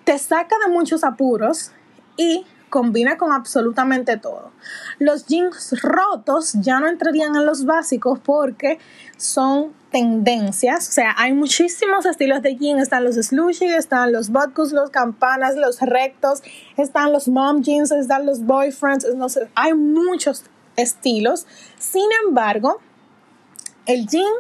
te 0.04 0.18
saca 0.18 0.56
de 0.66 0.72
muchos 0.72 1.04
apuros 1.04 1.72
y 2.18 2.46
combina 2.70 3.18
con 3.18 3.32
absolutamente 3.32 4.18
todo. 4.18 4.52
Los 4.98 5.28
jeans 5.28 5.80
rotos 5.82 6.54
ya 6.54 6.80
no 6.80 6.88
entrarían 6.88 7.36
en 7.36 7.46
los 7.46 7.66
básicos 7.66 8.20
porque 8.20 8.80
son 9.16 9.74
tendencias, 9.92 10.90
o 10.90 10.92
sea, 10.92 11.14
hay 11.16 11.34
muchísimos 11.34 12.08
estilos 12.08 12.42
de 12.42 12.56
jeans, 12.56 12.82
están 12.82 13.04
los 13.04 13.14
slushy, 13.14 13.68
están 13.68 14.12
los 14.12 14.32
botcos, 14.32 14.72
los 14.72 14.90
campanas, 14.90 15.56
los 15.56 15.80
rectos, 15.82 16.42
están 16.76 17.14
los 17.14 17.28
mom 17.28 17.62
jeans, 17.62 17.92
están 17.92 18.26
los 18.26 18.44
boyfriends, 18.44 19.14
no 19.16 19.30
sé, 19.30 19.48
hay 19.54 19.76
muchos 19.76 20.46
estilos. 20.76 21.46
Sin 21.78 22.08
embargo, 22.26 22.80
el 23.86 24.08
jean 24.08 24.34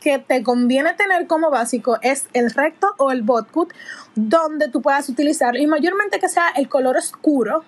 que 0.00 0.18
te 0.18 0.42
conviene 0.42 0.94
tener 0.94 1.26
como 1.26 1.50
básico 1.50 1.98
es 2.02 2.26
el 2.32 2.50
recto 2.50 2.88
o 2.98 3.10
el 3.10 3.22
botcut, 3.22 3.72
donde 4.14 4.68
tú 4.68 4.82
puedas 4.82 5.08
utilizarlo 5.08 5.60
y 5.60 5.66
mayormente 5.66 6.18
que 6.18 6.28
sea 6.28 6.48
el 6.56 6.68
color 6.68 6.96
oscuro 6.96 7.64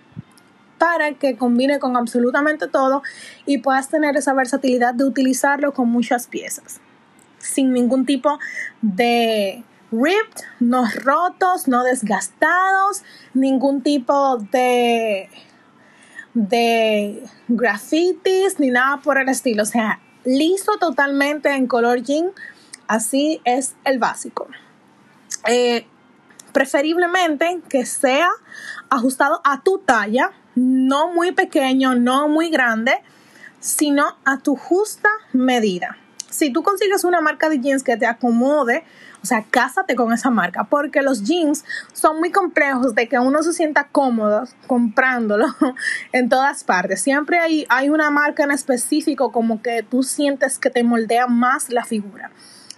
para 0.78 1.14
que 1.14 1.36
combine 1.36 1.78
con 1.78 1.96
absolutamente 1.96 2.68
todo 2.68 3.02
y 3.46 3.58
puedas 3.58 3.88
tener 3.88 4.16
esa 4.16 4.34
versatilidad 4.34 4.94
de 4.94 5.04
utilizarlo 5.04 5.72
con 5.72 5.88
muchas 5.88 6.26
piezas 6.26 6.80
sin 7.44 7.72
ningún 7.72 8.06
tipo 8.06 8.38
de 8.80 9.62
ripped, 9.92 10.44
no 10.60 10.86
rotos, 11.02 11.68
no 11.68 11.84
desgastados, 11.84 13.02
ningún 13.34 13.82
tipo 13.82 14.38
de 14.50 15.28
de 16.34 17.24
grafitis 17.48 18.58
ni 18.58 18.70
nada 18.70 18.98
por 18.98 19.18
el 19.18 19.28
estilo, 19.28 19.62
o 19.62 19.66
sea, 19.66 20.00
liso 20.24 20.72
totalmente 20.78 21.50
en 21.50 21.66
color 21.66 22.02
jean, 22.02 22.32
así 22.88 23.40
es 23.44 23.74
el 23.84 23.98
básico. 23.98 24.48
Eh, 25.46 25.86
preferiblemente 26.52 27.60
que 27.68 27.86
sea 27.86 28.28
ajustado 28.90 29.40
a 29.44 29.62
tu 29.62 29.78
talla, 29.78 30.32
no 30.54 31.12
muy 31.12 31.32
pequeño, 31.32 31.94
no 31.94 32.28
muy 32.28 32.50
grande, 32.50 32.92
sino 33.60 34.16
a 34.24 34.38
tu 34.38 34.56
justa 34.56 35.08
medida. 35.32 35.96
Si 36.30 36.52
tú 36.52 36.62
consigues 36.62 37.04
una 37.04 37.20
marca 37.20 37.48
de 37.48 37.60
jeans 37.60 37.82
que 37.82 37.96
te 37.96 38.06
acomode, 38.06 38.84
o 39.24 39.26
sea, 39.26 39.42
cásate 39.50 39.96
con 39.96 40.12
esa 40.12 40.28
marca, 40.28 40.64
porque 40.64 41.00
los 41.00 41.22
jeans 41.22 41.64
son 41.94 42.18
muy 42.18 42.30
complejos 42.30 42.94
de 42.94 43.08
que 43.08 43.18
uno 43.18 43.42
se 43.42 43.54
sienta 43.54 43.88
cómodo 43.90 44.44
comprándolo 44.66 45.46
en 46.12 46.28
todas 46.28 46.62
partes. 46.62 47.00
Siempre 47.00 47.38
hay, 47.38 47.64
hay 47.70 47.88
una 47.88 48.10
marca 48.10 48.44
en 48.44 48.50
específico 48.50 49.32
como 49.32 49.62
que 49.62 49.82
tú 49.82 50.02
sientes 50.02 50.58
que 50.58 50.68
te 50.68 50.84
moldea 50.84 51.26
más 51.26 51.70
la 51.70 51.86
figura. 51.86 52.32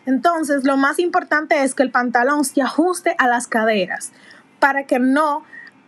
Entonces, 0.07 0.63
lo 0.63 0.77
más 0.77 1.01
importante 1.01 1.65
es 1.65 1.75
que 1.75 1.83
el 1.83 1.91
pantalón 1.91 2.45
se 2.45 2.63
ajuste 2.63 3.17
a 3.19 3.27
las 3.27 3.49
caderas 3.49 4.13
para 4.61 4.85
que 4.85 5.01
no 5.01 5.43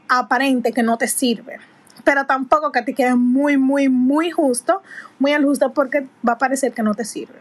aparente 0.09 0.73
que 0.73 0.83
no 0.83 0.99
te 0.99 1.07
sirve 1.07 1.61
pero 2.05 2.25
tampoco 2.25 2.73
que 2.73 2.81
te 2.81 2.95
quede 2.95 3.17
muy, 3.17 3.59
muy, 3.59 3.91
muy 3.91 4.31
justo, 4.31 4.83
muy 5.19 5.35
al 5.35 5.45
justo 5.45 5.75
porque 5.75 6.09
va 6.27 6.33
a 6.35 6.39
parecer 6.39 6.73
que 6.73 6.83
no 6.83 6.95
te 6.95 7.05
sirve. 7.05 7.39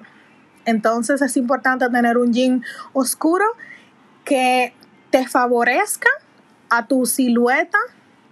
Entonces 0.67 1.21
es 1.21 1.37
importante 1.37 1.89
tener 1.89 2.17
un 2.17 2.33
jean 2.33 2.63
oscuro 2.91 3.45
que 4.25 4.73
te 5.11 5.25
favorezca 5.25 6.09
a 6.69 6.87
tu 6.87 7.05
silueta 7.05 7.77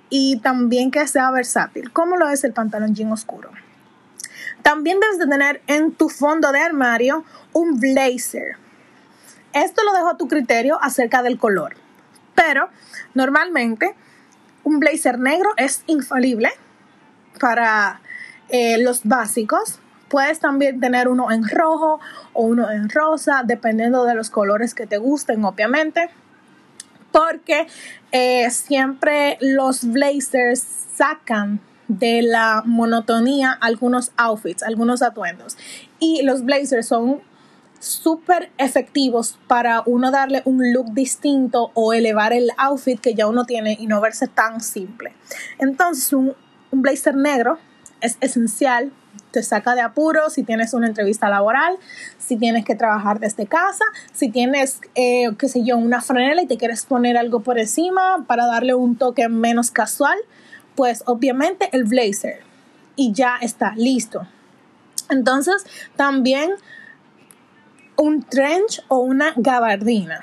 y 0.10 0.39
también 0.42 0.92
que 0.92 1.08
sea 1.08 1.32
versátil, 1.32 1.94
como 1.94 2.18
lo 2.18 2.30
es 2.30 2.44
el 2.44 2.51
pantalón 2.51 2.94
jean 2.94 3.13
oscuro. 3.13 3.51
También 4.63 5.00
debes 5.00 5.18
de 5.18 5.27
tener 5.27 5.62
en 5.68 5.94
tu 5.94 6.10
fondo 6.10 6.51
de 6.51 6.60
armario 6.60 7.24
un 7.54 7.80
blazer. 7.80 8.58
Esto 9.54 9.86
lo 9.86 9.94
dejo 9.94 10.10
a 10.10 10.18
tu 10.18 10.27
criterio 10.27 10.77
acerca 10.82 11.24
del 11.24 11.39
color, 11.39 11.77
pero 12.36 12.68
normalmente 13.13 13.96
un 14.65 14.82
blazer 14.82 15.20
negro 15.20 15.51
es 15.56 15.84
infalible 15.88 16.50
para 17.39 18.01
eh, 18.50 18.77
los 18.80 19.06
básicos 19.06 19.80
Puedes 20.10 20.40
también 20.40 20.80
tener 20.80 21.08
uno 21.08 21.32
en 21.32 21.48
rojo 21.48 22.00
o 22.34 22.44
uno 22.44 22.70
en 22.70 22.90
rosa, 22.90 23.44
dependiendo 23.46 24.06
de 24.06 24.16
los 24.16 24.30
colores 24.30 24.74
que 24.74 24.86
te 24.88 24.98
gusten, 24.98 25.44
obviamente. 25.44 26.10
Porque 27.12 27.68
eh, 28.12 28.50
siempre 28.52 29.38
los 29.42 29.86
blazers 29.86 30.60
sacan 30.96 31.60
de 31.88 32.22
la 32.22 32.64
monotonía 32.66 33.52
algunos 33.52 34.12
outfits, 34.18 34.64
algunos 34.64 35.02
atuendos. 35.02 35.58
Y 36.00 36.24
los 36.24 36.44
blazers 36.44 36.88
son 36.88 37.22
súper 37.80 38.52
efectivos 38.58 39.38
para 39.48 39.84
uno 39.86 40.12
darle 40.12 40.42
un 40.46 40.74
look 40.74 40.94
distinto 40.94 41.72
o 41.74 41.94
elevar 41.94 42.34
el 42.34 42.50
outfit 42.58 43.00
que 43.00 43.14
ya 43.14 43.28
uno 43.28 43.46
tiene 43.46 43.78
y 43.80 43.88
no 43.88 44.02
verse 44.02 44.28
tan 44.28 44.62
simple. 44.62 45.14
Entonces 45.60 46.12
un, 46.14 46.36
un 46.72 46.82
blazer 46.82 47.16
negro 47.16 47.60
es 48.02 48.18
esencial 48.22 48.92
te 49.32 49.44
saca 49.44 49.76
de 49.76 49.82
apuros 49.82 50.34
si 50.34 50.44
tienes 50.44 50.74
una 50.74 50.88
entrevista 50.88 51.30
laboral, 51.30 51.78
si 52.18 52.38
tienes 52.38 52.66
que 52.66 52.76
trabajar 52.76 53.20
desde 53.20 53.46
casa, 53.46 53.86
si 54.14 54.30
tienes, 54.30 54.80
eh, 54.96 55.30
qué 55.38 55.48
sé 55.48 55.64
yo, 55.64 55.78
una 55.78 56.02
franela 56.02 56.42
y 56.42 56.48
te 56.48 56.58
quieres 56.58 56.86
poner 56.86 57.18
algo 57.18 57.42
por 57.42 57.60
encima 57.60 58.26
para 58.28 58.46
darle 58.46 58.74
un 58.74 58.96
toque 58.96 59.28
menos 59.30 59.72
casual, 59.72 60.18
pues 60.76 61.04
obviamente 61.06 61.70
el 61.72 61.84
blazer 61.84 62.42
y 62.96 63.12
ya 63.14 63.38
está 63.42 63.74
listo. 63.76 64.28
Entonces, 65.10 65.66
también 65.96 66.52
un 67.98 68.24
trench 68.24 68.84
o 68.88 69.00
una 69.00 69.34
gabardina. 69.36 70.22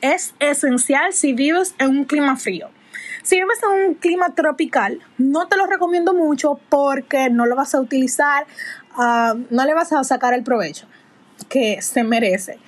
Es 0.00 0.34
esencial 0.38 1.12
si 1.12 1.32
vives 1.32 1.74
en 1.78 1.90
un 1.90 2.04
clima 2.04 2.36
frío. 2.36 2.70
Si 3.28 3.36
vives 3.36 3.58
en 3.62 3.90
un 3.90 3.94
clima 3.96 4.34
tropical, 4.34 5.00
no 5.18 5.48
te 5.48 5.58
lo 5.58 5.66
recomiendo 5.66 6.14
mucho 6.14 6.58
porque 6.70 7.28
no 7.28 7.44
lo 7.44 7.56
vas 7.56 7.74
a 7.74 7.80
utilizar, 7.82 8.46
ah, 8.92 9.34
no 9.50 9.66
le 9.66 9.74
vas 9.74 9.92
a 9.92 10.02
sacar 10.02 10.32
el 10.32 10.42
provecho 10.42 10.86
que 11.50 11.82
se 11.82 12.04
merece. 12.04 12.58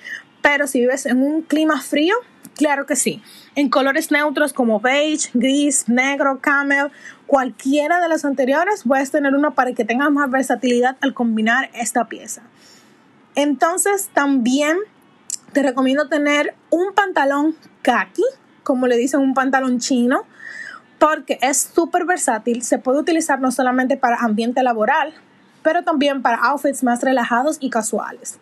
Pero 0.43 0.67
si 0.67 0.81
vives 0.81 1.07
en 1.07 1.23
un 1.23 1.41
clima 1.41 1.81
frío, 1.81 2.13
claro 2.55 2.85
que 2.85 2.95
sí. 2.95 3.23
En 3.55 3.69
colores 3.69 4.11
neutros 4.11 4.53
como 4.53 4.79
beige, 4.79 5.31
gris, 5.33 5.89
negro, 5.89 6.41
camel, 6.41 6.91
cualquiera 7.25 7.99
de 7.99 8.07
los 8.07 8.23
anteriores, 8.23 8.83
puedes 8.87 9.09
tener 9.09 9.33
uno 9.33 9.55
para 9.55 9.73
que 9.73 9.83
tengas 9.83 10.11
más 10.11 10.29
versatilidad 10.29 10.95
al 11.01 11.15
combinar 11.15 11.71
esta 11.73 12.05
pieza. 12.05 12.43
Entonces 13.33 14.11
también 14.13 14.77
te 15.53 15.63
recomiendo 15.63 16.07
tener 16.07 16.53
un 16.69 16.93
pantalón 16.93 17.55
khaki, 17.81 18.21
como 18.71 18.87
le 18.87 18.95
dicen 18.95 19.19
un 19.19 19.33
pantalón 19.33 19.79
chino, 19.79 20.21
porque 20.97 21.37
es 21.41 21.69
súper 21.75 22.05
versátil. 22.05 22.61
Se 22.61 22.77
puede 22.77 22.99
utilizar 22.99 23.41
no 23.41 23.51
solamente 23.51 23.97
para 23.97 24.15
ambiente 24.15 24.63
laboral, 24.63 25.13
pero 25.61 25.83
también 25.83 26.21
para 26.21 26.37
outfits 26.37 26.83
más 26.83 27.03
relajados 27.03 27.57
y 27.59 27.69
casuales. 27.69 28.39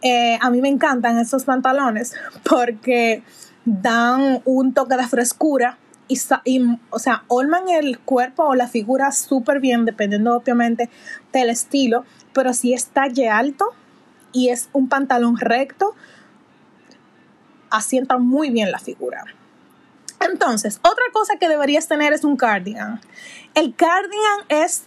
Eh, 0.00 0.38
a 0.40 0.48
mí 0.48 0.62
me 0.62 0.70
encantan 0.70 1.18
estos 1.18 1.44
pantalones 1.44 2.14
porque 2.48 3.22
dan 3.66 4.40
un 4.46 4.72
toque 4.72 4.96
de 4.96 5.06
frescura 5.06 5.76
y, 6.08 6.18
o 6.88 6.98
sea, 6.98 7.24
olman 7.28 7.68
el 7.68 7.98
cuerpo 7.98 8.44
o 8.44 8.54
la 8.54 8.68
figura 8.68 9.12
súper 9.12 9.60
bien, 9.60 9.84
dependiendo 9.84 10.34
obviamente 10.34 10.88
del 11.30 11.50
estilo, 11.50 12.06
pero 12.32 12.54
si 12.54 12.72
es 12.72 12.86
talle 12.86 13.28
alto 13.28 13.66
y 14.32 14.48
es 14.48 14.70
un 14.72 14.88
pantalón 14.88 15.36
recto, 15.36 15.94
asienta 17.68 18.16
muy 18.16 18.48
bien 18.48 18.70
la 18.70 18.78
figura. 18.78 19.26
Entonces, 20.30 20.78
otra 20.82 21.04
cosa 21.12 21.36
que 21.36 21.48
deberías 21.48 21.88
tener 21.88 22.12
es 22.12 22.24
un 22.24 22.36
cardigan. 22.36 23.00
El 23.54 23.74
cardigan 23.74 24.40
es 24.48 24.84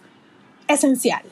esencial 0.68 1.24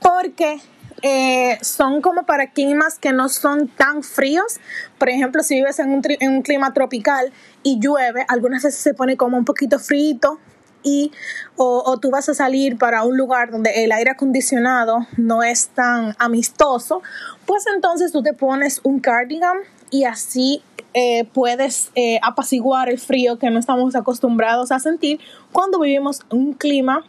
porque 0.00 0.60
eh, 1.02 1.58
son 1.62 2.00
como 2.00 2.24
para 2.24 2.50
climas 2.50 2.98
que 2.98 3.12
no 3.12 3.28
son 3.28 3.68
tan 3.68 4.02
fríos. 4.02 4.58
Por 4.98 5.08
ejemplo, 5.08 5.42
si 5.42 5.56
vives 5.56 5.78
en 5.78 5.90
un, 5.90 6.02
en 6.04 6.32
un 6.32 6.42
clima 6.42 6.72
tropical 6.72 7.32
y 7.62 7.78
llueve, 7.78 8.24
algunas 8.28 8.62
veces 8.62 8.80
se 8.80 8.94
pone 8.94 9.16
como 9.16 9.36
un 9.36 9.44
poquito 9.44 9.78
frío 9.78 10.38
y 10.84 11.10
o, 11.56 11.98
tú 12.00 12.10
vas 12.10 12.28
a 12.28 12.34
salir 12.34 12.78
para 12.78 13.02
un 13.02 13.16
lugar 13.16 13.50
donde 13.50 13.84
el 13.84 13.90
aire 13.90 14.10
acondicionado 14.10 15.06
no 15.16 15.42
es 15.42 15.68
tan 15.68 16.14
amistoso, 16.18 17.02
pues 17.46 17.64
entonces 17.74 18.12
tú 18.12 18.22
te 18.22 18.34
pones 18.34 18.80
un 18.84 19.00
cardigan 19.00 19.56
y 19.90 20.04
así 20.04 20.62
eh, 20.92 21.24
puedes 21.32 21.90
eh, 21.96 22.20
apaciguar 22.22 22.88
el 22.88 23.00
frío 23.00 23.38
que 23.38 23.50
no 23.50 23.58
estamos 23.58 23.96
acostumbrados 23.96 24.70
a 24.70 24.78
sentir 24.78 25.18
cuando 25.50 25.80
vivimos 25.80 26.20
un 26.30 26.52
clima 26.52 27.04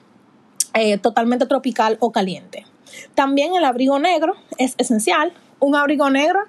totalmente 1.02 1.46
tropical 1.46 1.96
o 2.02 2.12
caliente. 2.12 2.66
También 3.14 3.56
el 3.56 3.64
abrigo 3.64 3.98
negro 4.00 4.36
es 4.58 4.76
esencial. 4.78 5.34
Un 5.60 5.76
abrigo 5.76 6.10
negro 6.10 6.42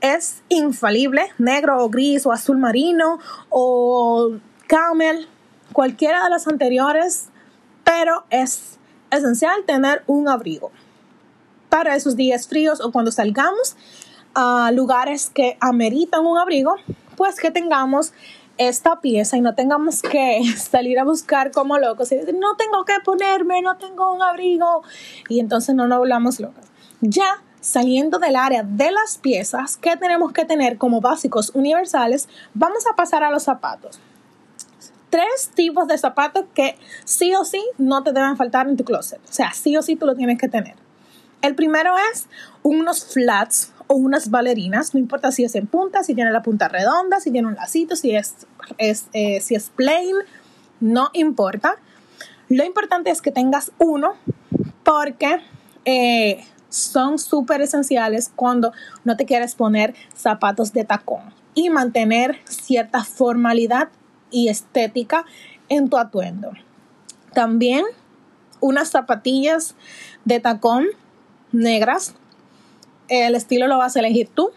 es 0.00 0.42
infalible, 0.48 1.22
negro 1.38 1.84
o 1.84 1.88
gris 1.88 2.24
o 2.26 2.32
azul 2.32 2.58
marino 2.58 3.18
o 3.48 4.32
camel, 4.66 5.28
cualquiera 5.78 6.24
de 6.24 6.30
las 6.30 6.48
anteriores, 6.48 7.28
pero 7.84 8.24
es 8.30 8.80
esencial 9.12 9.62
tener 9.64 10.02
un 10.08 10.28
abrigo 10.28 10.72
para 11.68 11.94
esos 11.94 12.16
días 12.16 12.48
fríos 12.48 12.80
o 12.80 12.90
cuando 12.90 13.12
salgamos 13.12 13.76
a 14.34 14.72
lugares 14.72 15.30
que 15.32 15.56
ameritan 15.60 16.26
un 16.26 16.36
abrigo, 16.36 16.74
pues 17.16 17.36
que 17.36 17.52
tengamos 17.52 18.12
esta 18.56 19.00
pieza 19.00 19.36
y 19.36 19.40
no 19.40 19.54
tengamos 19.54 20.02
que 20.02 20.40
salir 20.56 20.98
a 20.98 21.04
buscar 21.04 21.52
como 21.52 21.78
locos 21.78 22.10
y 22.10 22.16
decir, 22.16 22.34
no 22.36 22.56
tengo 22.56 22.84
que 22.84 22.94
ponerme, 23.04 23.62
no 23.62 23.76
tengo 23.76 24.12
un 24.12 24.20
abrigo. 24.20 24.82
Y 25.28 25.38
entonces 25.38 25.76
no 25.76 25.86
nos 25.86 26.00
volvamos 26.00 26.40
locos. 26.40 26.64
Ya 27.02 27.40
saliendo 27.60 28.18
del 28.18 28.34
área 28.34 28.64
de 28.64 28.90
las 28.90 29.18
piezas 29.18 29.76
que 29.76 29.96
tenemos 29.96 30.32
que 30.32 30.44
tener 30.44 30.76
como 30.76 31.00
básicos 31.00 31.52
universales, 31.54 32.28
vamos 32.52 32.84
a 32.92 32.96
pasar 32.96 33.22
a 33.22 33.30
los 33.30 33.44
zapatos. 33.44 34.00
Tres 35.10 35.50
tipos 35.54 35.88
de 35.88 35.96
zapatos 35.96 36.44
que 36.54 36.76
sí 37.04 37.34
o 37.34 37.44
sí 37.44 37.64
no 37.78 38.02
te 38.02 38.12
deben 38.12 38.36
faltar 38.36 38.68
en 38.68 38.76
tu 38.76 38.84
closet. 38.84 39.20
O 39.28 39.32
sea, 39.32 39.52
sí 39.52 39.76
o 39.76 39.82
sí 39.82 39.96
tú 39.96 40.06
lo 40.06 40.14
tienes 40.14 40.38
que 40.38 40.48
tener. 40.48 40.74
El 41.40 41.54
primero 41.54 41.94
es 42.12 42.26
unos 42.62 43.04
flats 43.04 43.72
o 43.86 43.94
unas 43.94 44.30
bailarinas, 44.30 44.92
no 44.92 45.00
importa 45.00 45.32
si 45.32 45.44
es 45.44 45.54
en 45.54 45.66
punta, 45.66 46.02
si 46.02 46.14
tiene 46.14 46.30
la 46.30 46.42
punta 46.42 46.68
redonda, 46.68 47.20
si 47.20 47.30
tiene 47.30 47.48
un 47.48 47.54
lacito, 47.54 47.96
si 47.96 48.14
es, 48.14 48.34
eh, 48.78 49.40
si 49.40 49.54
es 49.54 49.70
plain, 49.70 50.16
no 50.80 51.10
importa. 51.14 51.76
Lo 52.48 52.64
importante 52.64 53.10
es 53.10 53.22
que 53.22 53.30
tengas 53.30 53.72
uno 53.78 54.14
porque 54.84 55.40
eh, 55.84 56.44
son 56.68 57.18
súper 57.18 57.62
esenciales 57.62 58.30
cuando 58.34 58.72
no 59.04 59.16
te 59.16 59.24
quieres 59.24 59.54
poner 59.54 59.94
zapatos 60.14 60.72
de 60.72 60.84
tacón 60.84 61.22
y 61.54 61.70
mantener 61.70 62.38
cierta 62.44 63.04
formalidad 63.04 63.88
y 64.30 64.48
estética 64.48 65.24
en 65.68 65.88
tu 65.88 65.96
atuendo. 65.96 66.52
También 67.34 67.84
unas 68.60 68.90
zapatillas 68.90 69.74
de 70.24 70.40
tacón 70.40 70.86
negras 71.52 72.14
el 73.08 73.34
estilo 73.34 73.66
lo 73.66 73.78
vas 73.78 73.96
a 73.96 74.00
elegir 74.00 74.28
tú, 74.28 74.50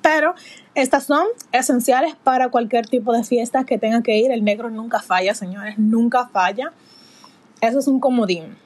pero 0.00 0.34
estas 0.74 1.04
son 1.04 1.26
esenciales 1.52 2.16
para 2.16 2.48
cualquier 2.48 2.86
tipo 2.86 3.12
de 3.12 3.22
fiesta 3.22 3.64
que 3.64 3.78
tenga 3.78 4.02
que 4.02 4.16
ir. 4.18 4.32
El 4.32 4.44
negro 4.44 4.70
nunca 4.70 5.00
falla, 5.00 5.34
señores, 5.34 5.78
nunca 5.78 6.26
falla. 6.28 6.72
Eso 7.60 7.78
es 7.78 7.86
un 7.86 8.00
comodín. 8.00 8.56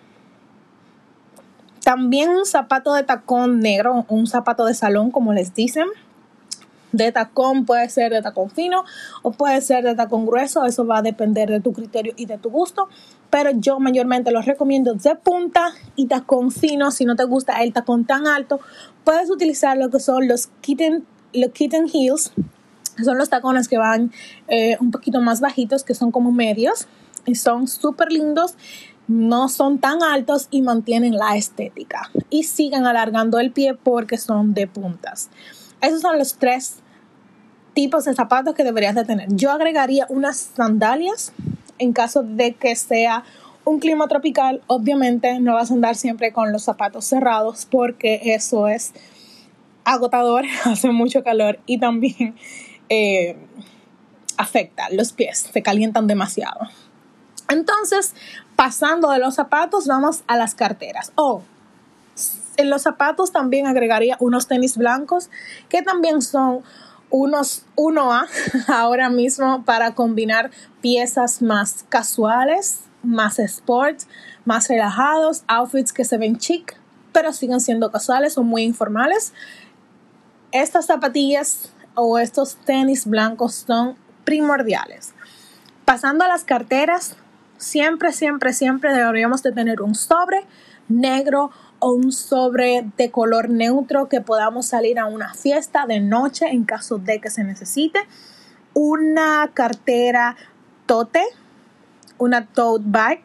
También 1.82 2.30
un 2.30 2.46
zapato 2.46 2.94
de 2.94 3.02
tacón 3.02 3.61
negro, 3.61 4.06
un 4.09 4.26
zapato 4.26 4.64
de 4.64 4.74
salón, 4.74 5.11
como 5.11 5.32
les 5.32 5.54
dicen. 5.54 5.87
De 6.96 7.12
tacón 7.12 7.64
puede 7.64 7.88
ser 7.88 8.12
de 8.12 8.22
tacón 8.22 8.50
fino 8.50 8.85
o 9.22 9.32
puede 9.32 9.61
ser 9.61 9.85
de 9.85 9.94
tacón 9.94 10.26
grueso, 10.26 10.64
eso 10.64 10.87
va 10.87 10.98
a 10.98 11.02
depender 11.02 11.50
de 11.50 11.61
tu 11.61 11.72
criterio 11.72 12.14
y 12.16 12.26
de 12.26 12.38
tu 12.38 12.50
gusto, 12.50 12.88
pero 13.30 13.50
yo 13.50 13.78
mayormente 13.78 14.30
los 14.30 14.46
recomiendo 14.46 14.94
de 14.94 15.14
punta 15.16 15.72
y 15.94 16.06
tacón 16.06 16.50
fino, 16.50 16.90
si 16.90 17.04
no 17.04 17.16
te 17.16 17.24
gusta 17.24 17.62
el 17.62 17.72
tacón 17.72 18.04
tan 18.04 18.26
alto, 18.26 18.61
puedes 19.04 19.30
utilizar 19.30 19.76
lo 19.76 19.90
que 19.90 20.00
son 20.00 20.28
los 20.28 20.48
kitten, 20.61 21.04
los 21.32 21.50
kitten 21.50 21.87
heels, 21.92 22.32
son 23.04 23.18
los 23.18 23.28
tacones 23.28 23.68
que 23.68 23.78
van 23.78 24.12
eh, 24.48 24.76
un 24.80 24.90
poquito 24.90 25.20
más 25.20 25.40
bajitos, 25.40 25.85
que 25.85 25.94
son 25.94 26.11
como 26.11 26.32
medios, 26.32 26.88
y 27.26 27.35
son 27.35 27.68
súper 27.68 28.11
lindos, 28.12 28.54
no 29.09 29.48
son 29.48 29.78
tan 29.78 30.02
altos 30.02 30.48
y 30.50 30.62
mantienen 30.62 31.16
la 31.16 31.37
estética. 31.37 32.11
Y 32.30 32.44
sigan 32.44 32.87
alargando 32.87 33.38
el 33.38 33.52
pie 33.52 33.74
porque 33.74 34.16
son 34.16 34.54
de 34.54 34.66
puntas. 34.66 35.28
Esos 35.80 36.00
son 36.00 36.18
los 36.18 36.35
tres 36.35 36.76
tipos 37.77 38.07
de 38.07 38.15
zapatos 38.15 38.55
que 38.55 38.65
deberías 38.65 38.95
de 38.95 39.05
tener. 39.05 39.29
Yo 39.29 39.51
agregaría 39.51 40.07
unas 40.09 40.39
sandalias 40.57 41.35
en 41.79 41.93
caso 41.93 42.23
de 42.23 42.55
que 42.55 42.75
sea 42.75 43.23
un 43.67 43.81
clima 43.81 44.09
tropical. 44.09 44.62
Obviamente 44.67 45.41
no 45.41 45.53
vas 45.53 45.71
a 45.71 45.75
andar 45.75 45.95
siempre 45.95 46.33
con 46.33 46.53
los 46.53 46.65
zapatos 46.65 47.05
cerrados 47.05 47.69
porque 47.71 48.35
eso 48.35 48.67
es 48.67 48.95
agotador, 49.85 50.47
hace 50.65 50.91
mucho 50.91 51.23
calor 51.23 51.61
y 51.67 51.79
también 51.79 52.35
eh, 52.89 53.37
afecta 54.39 54.89
los 54.91 55.12
pies, 55.12 55.51
se 55.53 55.62
calientan 55.62 56.07
demasiado. 56.07 56.61
Entonces, 57.51 58.15
pasando 58.57 59.11
de 59.11 59.19
los 59.19 59.35
zapatos, 59.35 59.87
vamos 59.87 60.23
a 60.29 60.39
las 60.39 60.55
carteras. 60.55 61.12
Oh, 61.15 61.43
en 62.57 62.71
los 62.71 62.81
zapatos 62.81 63.33
también 63.33 63.67
agregaría 63.67 64.17
unos 64.19 64.47
tenis 64.47 64.79
blancos 64.79 65.29
que 65.69 65.83
también 65.83 66.23
son 66.23 66.62
unos 67.11 67.64
1A 67.77 68.27
ahora 68.69 69.09
mismo 69.11 69.64
para 69.64 69.95
combinar 69.95 70.51
piezas 70.81 71.42
más 71.42 71.85
casuales, 71.88 72.81
más 73.03 73.38
sport, 73.38 74.01
más 74.45 74.69
relajados, 74.69 75.45
outfits 75.49 75.92
que 75.92 76.05
se 76.05 76.19
ven 76.19 76.38
chic, 76.38 76.77
pero 77.12 77.33
siguen 77.33 77.61
siendo 77.61 77.90
casuales 77.90 78.37
o 78.38 78.42
muy 78.42 78.62
informales. 78.62 79.33
Estas 80.53 80.87
zapatillas 80.87 81.73
o 81.95 82.19
estos 82.19 82.57
tenis 82.57 83.07
blancos 83.07 83.64
son 83.66 83.97
primordiales. 84.25 85.14
Pasando 85.85 86.25
a 86.25 86.29
las 86.29 86.45
carteras, 86.45 87.16
siempre, 87.59 88.12
siempre, 88.12 88.53
siempre 88.53 88.92
deberíamos 88.92 89.42
de 89.42 89.53
tener 89.53 89.81
un 89.83 89.95
sobre 89.95 90.45
negro 90.88 91.51
o 91.79 91.93
un 91.93 92.12
sobre 92.12 92.85
de 92.97 93.11
color 93.11 93.51
neutro 93.51 94.09
que 94.09 94.21
podamos 94.21 94.67
salir 94.67 94.99
a 94.99 95.07
una 95.07 95.35
fiesta 95.35 95.87
de 95.87 96.01
noche 96.01 96.47
en 96.47 96.65
caso 96.65 96.99
de 96.99 97.21
que 97.21 97.31
se 97.31 97.45
necesite. 97.45 98.01
Una 98.75 99.51
cartera 99.55 100.37
tote, 100.87 101.23
una 102.19 102.47
tote 102.47 102.85
bag, 102.87 103.21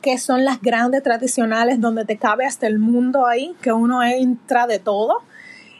que 0.00 0.18
son 0.18 0.44
las 0.44 0.60
grandes 0.60 1.02
tradicionales 1.02 1.80
donde 1.80 2.04
te 2.04 2.18
cabe 2.18 2.44
hasta 2.44 2.66
el 2.66 2.78
mundo 2.78 3.26
ahí, 3.26 3.54
que 3.62 3.72
uno 3.72 4.02
entra 4.02 4.66
de 4.66 4.78
todo. 4.78 5.18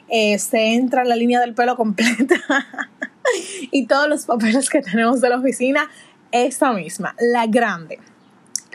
Eh, 0.09 0.38
se 0.38 0.75
entra 0.75 1.03
en 1.03 1.09
la 1.09 1.17
línea 1.17 1.41
del 1.41 1.55
pelo 1.55 1.77
completa 1.77 2.37
y 3.71 3.87
todos 3.87 4.09
los 4.09 4.27
papeles 4.27 4.69
que 4.71 4.81
tenemos 4.81 5.21
de 5.21 5.29
la 5.29 5.38
oficina 5.38 5.91
esa 6.33 6.73
misma, 6.73 7.15
la 7.19 7.47
grande. 7.47 7.99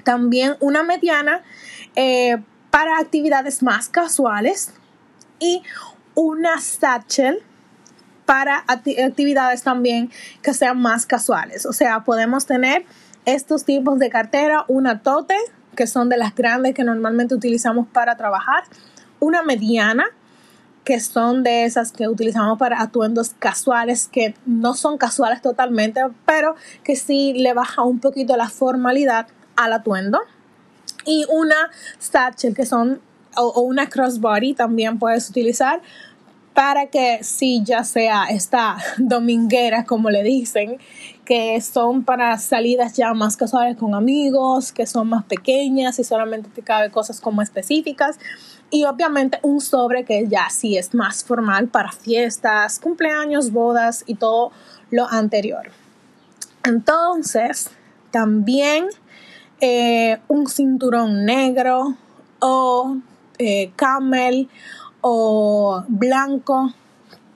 También 0.03 0.55
una 0.59 0.83
mediana 0.83 1.43
eh, 1.95 2.37
para 2.71 2.99
actividades 2.99 3.63
más 3.63 3.89
casuales 3.89 4.73
y 5.39 5.63
una 6.15 6.59
satchel 6.59 7.43
para 8.25 8.65
actividades 8.67 9.63
también 9.63 10.11
que 10.41 10.53
sean 10.53 10.81
más 10.81 11.05
casuales. 11.05 11.65
O 11.65 11.73
sea, 11.73 12.03
podemos 12.03 12.45
tener 12.45 12.85
estos 13.25 13.63
tipos 13.63 13.99
de 13.99 14.09
cartera, 14.09 14.65
una 14.67 15.01
tote, 15.01 15.35
que 15.75 15.87
son 15.87 16.09
de 16.09 16.17
las 16.17 16.35
grandes 16.35 16.73
que 16.73 16.83
normalmente 16.83 17.35
utilizamos 17.35 17.87
para 17.87 18.17
trabajar, 18.17 18.63
una 19.19 19.43
mediana, 19.43 20.05
que 20.83 20.99
son 20.99 21.43
de 21.43 21.65
esas 21.65 21.91
que 21.91 22.07
utilizamos 22.07 22.57
para 22.57 22.81
atuendos 22.81 23.35
casuales, 23.37 24.07
que 24.07 24.35
no 24.45 24.73
son 24.73 24.97
casuales 24.97 25.41
totalmente, 25.41 26.01
pero 26.25 26.55
que 26.83 26.95
sí 26.95 27.33
le 27.33 27.53
baja 27.53 27.83
un 27.83 27.99
poquito 27.99 28.37
la 28.37 28.49
formalidad 28.49 29.27
al 29.55 29.73
atuendo. 29.73 30.19
Y 31.07 31.25
una 31.29 31.71
satchel, 31.97 32.53
que 32.53 32.67
son, 32.67 33.01
o 33.35 33.61
una 33.61 33.89
crossbody 33.89 34.53
también 34.53 34.99
puedes 34.99 35.27
utilizar 35.29 35.81
para 36.57 36.87
que 36.87 37.19
si 37.21 37.63
ya 37.63 37.83
sea 37.83 38.25
esta 38.31 38.77
dominguera, 38.97 39.85
como 39.85 40.09
le 40.09 40.23
dicen, 40.23 40.79
que 41.23 41.61
son 41.61 42.03
para 42.03 42.35
salidas 42.39 42.93
ya 42.93 43.13
más 43.13 43.37
casuales 43.37 43.77
con 43.77 43.93
amigos, 43.93 44.71
que 44.71 44.87
son 44.87 45.07
más 45.07 45.23
pequeñas 45.25 45.99
y 45.99 46.03
solamente 46.03 46.49
te 46.49 46.63
cabe 46.63 46.89
cosas 46.89 47.21
como 47.21 47.43
específicas. 47.43 48.17
Y 48.71 48.85
obviamente 48.85 49.37
un 49.43 49.61
sobre 49.61 50.03
que 50.03 50.27
ya 50.27 50.49
sí 50.49 50.79
es 50.79 50.95
más 50.95 51.23
formal 51.23 51.67
para 51.67 51.91
fiestas, 51.91 52.79
cumpleaños, 52.79 53.51
bodas 53.51 54.03
y 54.07 54.15
todo 54.15 54.51
lo 54.89 55.07
anterior. 55.07 55.69
Entonces, 56.63 57.69
también 58.09 58.87
eh, 59.61 60.19
un 60.27 60.47
cinturón 60.47 61.25
negro 61.25 61.95
o 62.39 62.97
eh, 63.39 63.71
camel 63.75 64.49
o 65.01 65.83
blanco 65.87 66.73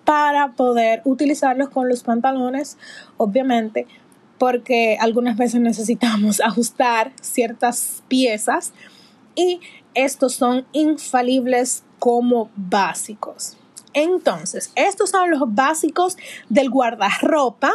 para 0.05 0.53
poder 0.53 1.01
utilizarlos 1.05 1.69
con 1.69 1.87
los 1.87 2.03
pantalones, 2.03 2.77
obviamente, 3.17 3.87
porque 4.37 4.97
algunas 4.99 5.37
veces 5.37 5.61
necesitamos 5.61 6.41
ajustar 6.45 7.13
ciertas 7.21 8.03
piezas 8.07 8.73
y 9.35 9.59
estos 9.93 10.33
son 10.33 10.65
infalibles 10.73 11.83
como 11.99 12.49
básicos. 12.55 13.57
Entonces, 13.93 14.71
estos 14.75 15.09
son 15.09 15.31
los 15.31 15.53
básicos 15.53 16.17
del 16.49 16.69
guardarropa. 16.69 17.71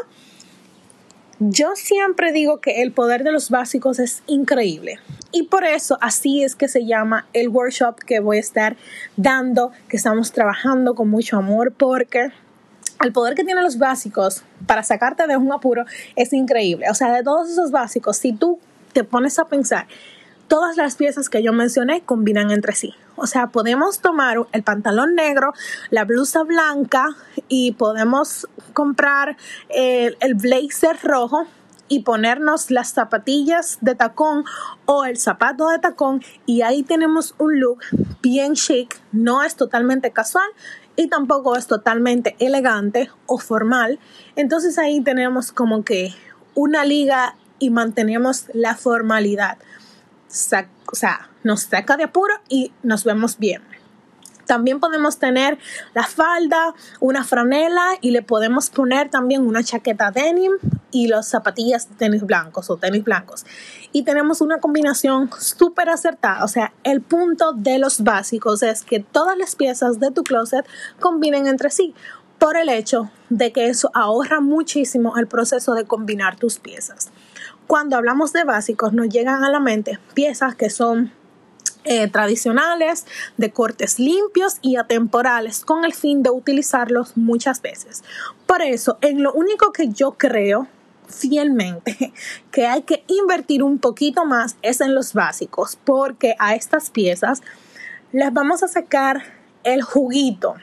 Yo 1.39 1.77
siempre 1.77 2.33
digo 2.33 2.61
que 2.61 2.81
el 2.81 2.93
poder 2.93 3.23
de 3.23 3.31
los 3.31 3.51
básicos 3.51 3.99
es 3.99 4.23
increíble. 4.27 4.99
Y 5.33 5.45
por 5.45 5.65
eso 5.65 5.99
así 6.01 6.43
es 6.43 6.57
que 6.57 6.67
se 6.67 6.87
llama 6.87 7.27
el 7.35 7.51
workshop 7.51 7.97
que 7.99 8.21
voy 8.21 8.39
a 8.39 8.41
estar 8.41 8.77
dando, 9.17 9.71
que 9.89 9.99
estamos 9.99 10.33
trabajando 10.33 10.95
con 10.95 11.11
mucho 11.11 11.37
amor, 11.37 11.73
porque 11.73 12.31
el 13.05 13.13
poder 13.13 13.35
que 13.35 13.45
tienen 13.45 13.65
los 13.65 13.77
básicos 13.77 14.45
para 14.67 14.83
sacarte 14.83 15.27
de 15.27 15.37
un 15.37 15.53
apuro 15.53 15.85
es 16.15 16.33
increíble. 16.33 16.87
O 16.91 16.95
sea, 16.95 17.13
de 17.13 17.23
todos 17.23 17.51
esos 17.51 17.71
básicos, 17.71 18.17
si 18.17 18.33
tú 18.33 18.59
te 18.95 19.05
pones 19.05 19.39
a 19.39 19.45
pensar, 19.45 19.87
todas 20.49 20.77
las 20.77 20.97
piezas 20.97 21.29
que 21.29 21.43
yo 21.43 21.53
mencioné 21.53 22.03
combinan 22.03 22.51
entre 22.51 22.75
sí. 22.75 22.95
O 23.17 23.27
sea, 23.27 23.49
podemos 23.49 24.01
tomar 24.01 24.39
el 24.53 24.63
pantalón 24.63 25.15
negro, 25.15 25.53
la 25.91 26.05
blusa 26.05 26.43
blanca 26.43 27.07
y 27.49 27.73
podemos 27.73 28.47
comprar 28.75 29.37
el, 29.71 30.17
el 30.21 30.35
blazer 30.35 30.99
rojo 31.03 31.47
y 31.89 32.01
ponernos 32.01 32.71
las 32.71 32.93
zapatillas 32.93 33.79
de 33.81 33.95
tacón 33.95 34.45
o 34.87 35.05
el 35.05 35.19
zapato 35.19 35.69
de 35.69 35.79
tacón 35.79 36.23
y 36.45 36.63
ahí 36.63 36.83
tenemos 36.83 37.35
un 37.39 37.61
look 37.61 37.79
bien 38.23 38.55
chic, 38.55 39.01
no 39.13 39.43
es 39.43 39.57
totalmente 39.57 40.11
casual 40.11 40.49
y 40.97 41.09
tampoco 41.09 41.57
es 41.57 41.67
totalmente 41.67 42.37
elegante 42.39 43.11
o 43.27 43.39
formal. 43.39 43.99
Entonces 44.35 44.79
ahí 44.79 45.01
tenemos 45.01 45.53
como 45.53 45.85
que 45.85 46.15
una 46.55 46.85
liga 46.85 47.37
y 47.59 47.71
mantenemos 47.71 48.47
la 48.53 48.75
formalidad. 48.75 49.59
O 50.29 50.95
sea, 50.95 51.31
nos 51.45 51.63
saca 51.63 51.97
de 51.97 52.05
apuro 52.05 52.35
y 52.49 52.73
nos 52.83 53.05
vemos 53.05 53.39
bien. 53.39 53.63
También 54.47 54.79
podemos 54.79 55.19
tener 55.19 55.59
la 55.93 56.05
falda, 56.05 56.75
una 57.01 57.25
franela 57.25 57.99
y 58.01 58.13
le 58.13 58.23
podemos 58.23 58.71
poner 58.71 59.11
también 59.11 59.45
una 59.45 59.65
chaqueta 59.65 60.13
denim 60.13 60.53
y 60.93 61.09
los 61.09 61.27
zapatillas 61.27 61.91
de 61.91 61.97
tenis 61.97 62.23
blancos 62.23 62.71
o 62.71 62.77
tenis 62.77 63.03
blancos. 63.03 63.45
Y 63.93 64.05
tenemos 64.05 64.41
una 64.41 64.59
combinación 64.61 65.31
súper 65.39 65.89
acertada. 65.91 66.45
O 66.45 66.49
sea, 66.49 66.73
el 66.85 67.01
punto 67.01 67.53
de 67.53 67.79
los 67.79 68.03
básicos 68.03 68.63
es 68.63 68.83
que 68.83 69.01
todas 69.01 69.37
las 69.37 69.57
piezas 69.57 69.99
de 69.99 70.13
tu 70.13 70.23
closet 70.23 70.65
combinen 71.01 71.49
entre 71.49 71.71
sí 71.71 71.95
por 72.39 72.57
el 72.57 72.69
hecho 72.69 73.11
de 73.31 73.53
que 73.53 73.69
eso 73.69 73.91
ahorra 73.95 74.41
muchísimo 74.41 75.17
el 75.17 75.27
proceso 75.27 75.75
de 75.75 75.85
combinar 75.85 76.37
tus 76.37 76.59
piezas. 76.59 77.11
Cuando 77.67 77.97
hablamos 77.97 78.33
de 78.33 78.45
básicos 78.45 78.93
nos 78.93 79.09
llegan 79.09 79.43
a 79.45 79.51
la 79.51 79.61
mente 79.61 79.99
piezas 80.15 80.55
que 80.55 80.71
son 80.71 81.13
eh, 81.85 82.09
tradicionales, 82.09 83.07
de 83.37 83.53
cortes 83.53 83.99
limpios 83.99 84.59
y 84.61 84.77
atemporales, 84.77 85.65
con 85.65 85.85
el 85.85 85.95
fin 85.95 86.23
de 86.23 86.31
utilizarlos 86.31 87.17
muchas 87.17 87.63
veces. 87.63 88.03
Por 88.47 88.63
eso, 88.63 88.99
en 89.03 89.23
lo 89.23 89.33
único 89.33 89.73
que 89.73 89.89
yo 89.89 90.13
creo 90.13 90.67
fielmente 91.09 92.13
que 92.51 92.67
hay 92.67 92.83
que 92.83 93.05
invertir 93.07 93.63
un 93.63 93.79
poquito 93.79 94.25
más 94.25 94.57
es 94.63 94.81
en 94.81 94.95
los 94.95 95.13
básicos, 95.13 95.79
porque 95.85 96.35
a 96.39 96.55
estas 96.57 96.91
piezas 96.91 97.43
les 98.13 98.33
vamos 98.33 98.63
a 98.63 98.69
sacar 98.69 99.23
el 99.63 99.83
juguito 99.83 100.57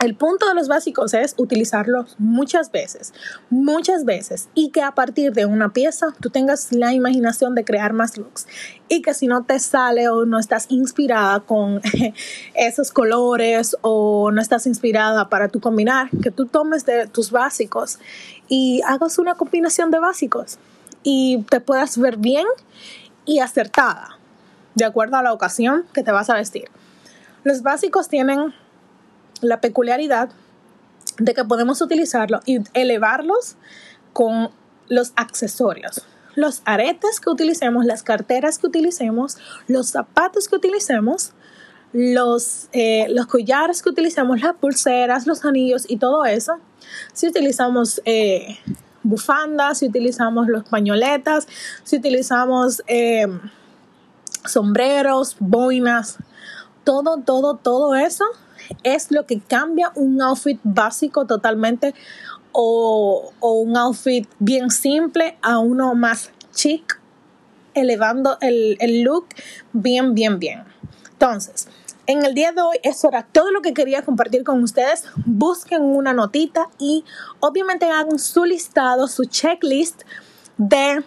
el 0.00 0.14
punto 0.14 0.48
de 0.48 0.54
los 0.54 0.66
básicos 0.66 1.12
es 1.12 1.34
utilizarlos 1.36 2.16
muchas 2.18 2.72
veces, 2.72 3.12
muchas 3.50 4.06
veces, 4.06 4.48
y 4.54 4.70
que 4.70 4.80
a 4.80 4.92
partir 4.92 5.34
de 5.34 5.44
una 5.44 5.74
pieza 5.74 6.06
tú 6.20 6.30
tengas 6.30 6.72
la 6.72 6.94
imaginación 6.94 7.54
de 7.54 7.64
crear 7.64 7.92
más 7.92 8.16
looks. 8.16 8.46
Y 8.88 9.02
que 9.02 9.12
si 9.12 9.26
no 9.26 9.44
te 9.44 9.58
sale 9.58 10.08
o 10.08 10.24
no 10.24 10.38
estás 10.38 10.66
inspirada 10.70 11.40
con 11.40 11.82
esos 12.54 12.92
colores 12.92 13.76
o 13.82 14.30
no 14.32 14.40
estás 14.40 14.66
inspirada 14.66 15.28
para 15.28 15.48
tu 15.48 15.60
combinar, 15.60 16.08
que 16.22 16.30
tú 16.30 16.46
tomes 16.46 16.86
de 16.86 17.06
tus 17.06 17.30
básicos 17.30 17.98
y 18.48 18.80
hagas 18.86 19.18
una 19.18 19.34
combinación 19.34 19.90
de 19.90 19.98
básicos 19.98 20.58
y 21.02 21.44
te 21.50 21.60
puedas 21.60 21.98
ver 21.98 22.16
bien 22.16 22.46
y 23.26 23.40
acertada, 23.40 24.18
de 24.74 24.86
acuerdo 24.86 25.18
a 25.18 25.22
la 25.22 25.34
ocasión 25.34 25.84
que 25.92 26.02
te 26.02 26.10
vas 26.10 26.30
a 26.30 26.34
vestir. 26.34 26.70
Los 27.44 27.62
básicos 27.62 28.08
tienen 28.08 28.54
la 29.40 29.60
peculiaridad 29.60 30.30
de 31.18 31.34
que 31.34 31.44
podemos 31.44 31.80
utilizarlo 31.82 32.40
y 32.46 32.60
elevarlos 32.74 33.56
con 34.12 34.50
los 34.88 35.12
accesorios. 35.16 36.02
Los 36.34 36.62
aretes 36.64 37.20
que 37.20 37.30
utilicemos, 37.30 37.84
las 37.84 38.02
carteras 38.02 38.58
que 38.58 38.66
utilicemos, 38.66 39.36
los 39.66 39.88
zapatos 39.88 40.48
que 40.48 40.56
utilicemos, 40.56 41.32
los, 41.92 42.68
eh, 42.72 43.06
los 43.10 43.26
collares 43.26 43.82
que 43.82 43.90
utilicemos, 43.90 44.40
las 44.40 44.54
pulseras, 44.54 45.26
los 45.26 45.44
anillos 45.44 45.84
y 45.88 45.96
todo 45.96 46.24
eso. 46.24 46.54
Si 47.12 47.28
utilizamos 47.28 48.00
eh, 48.04 48.58
bufandas, 49.02 49.78
si 49.78 49.86
utilizamos 49.86 50.48
los 50.48 50.64
pañoletas, 50.64 51.46
si 51.84 51.96
utilizamos 51.96 52.82
eh, 52.86 53.26
sombreros, 54.46 55.36
boinas, 55.40 56.16
todo, 56.84 57.18
todo, 57.18 57.56
todo 57.56 57.94
eso 57.94 58.24
es 58.82 59.10
lo 59.10 59.26
que 59.26 59.40
cambia 59.40 59.92
un 59.94 60.20
outfit 60.22 60.60
básico 60.62 61.26
totalmente 61.26 61.94
o, 62.52 63.32
un 63.40 63.76
outfit 63.76 64.28
bien 64.38 64.70
simple 64.70 65.38
a 65.42 65.58
uno 65.58 65.94
más 65.94 66.30
chic, 66.52 67.00
elevando 67.74 68.38
el, 68.40 68.76
el 68.80 69.02
look 69.02 69.26
bien, 69.72 70.14
bien, 70.14 70.38
bien. 70.38 70.64
Entonces, 71.12 71.68
en 72.06 72.24
el 72.24 72.34
día 72.34 72.50
de 72.50 72.60
hoy 72.60 72.78
eso 72.82 73.08
era 73.08 73.22
todo 73.22 73.52
lo 73.52 73.62
que 73.62 73.72
quería 73.72 74.02
compartir 74.02 74.42
con 74.42 74.62
ustedes. 74.64 75.04
Busquen 75.26 75.82
una 75.82 76.12
notita 76.12 76.66
y 76.78 77.04
obviamente 77.38 77.86
hagan 77.86 78.18
su 78.18 78.44
listado, 78.44 79.06
su 79.06 79.26
checklist 79.26 80.02
de 80.56 81.04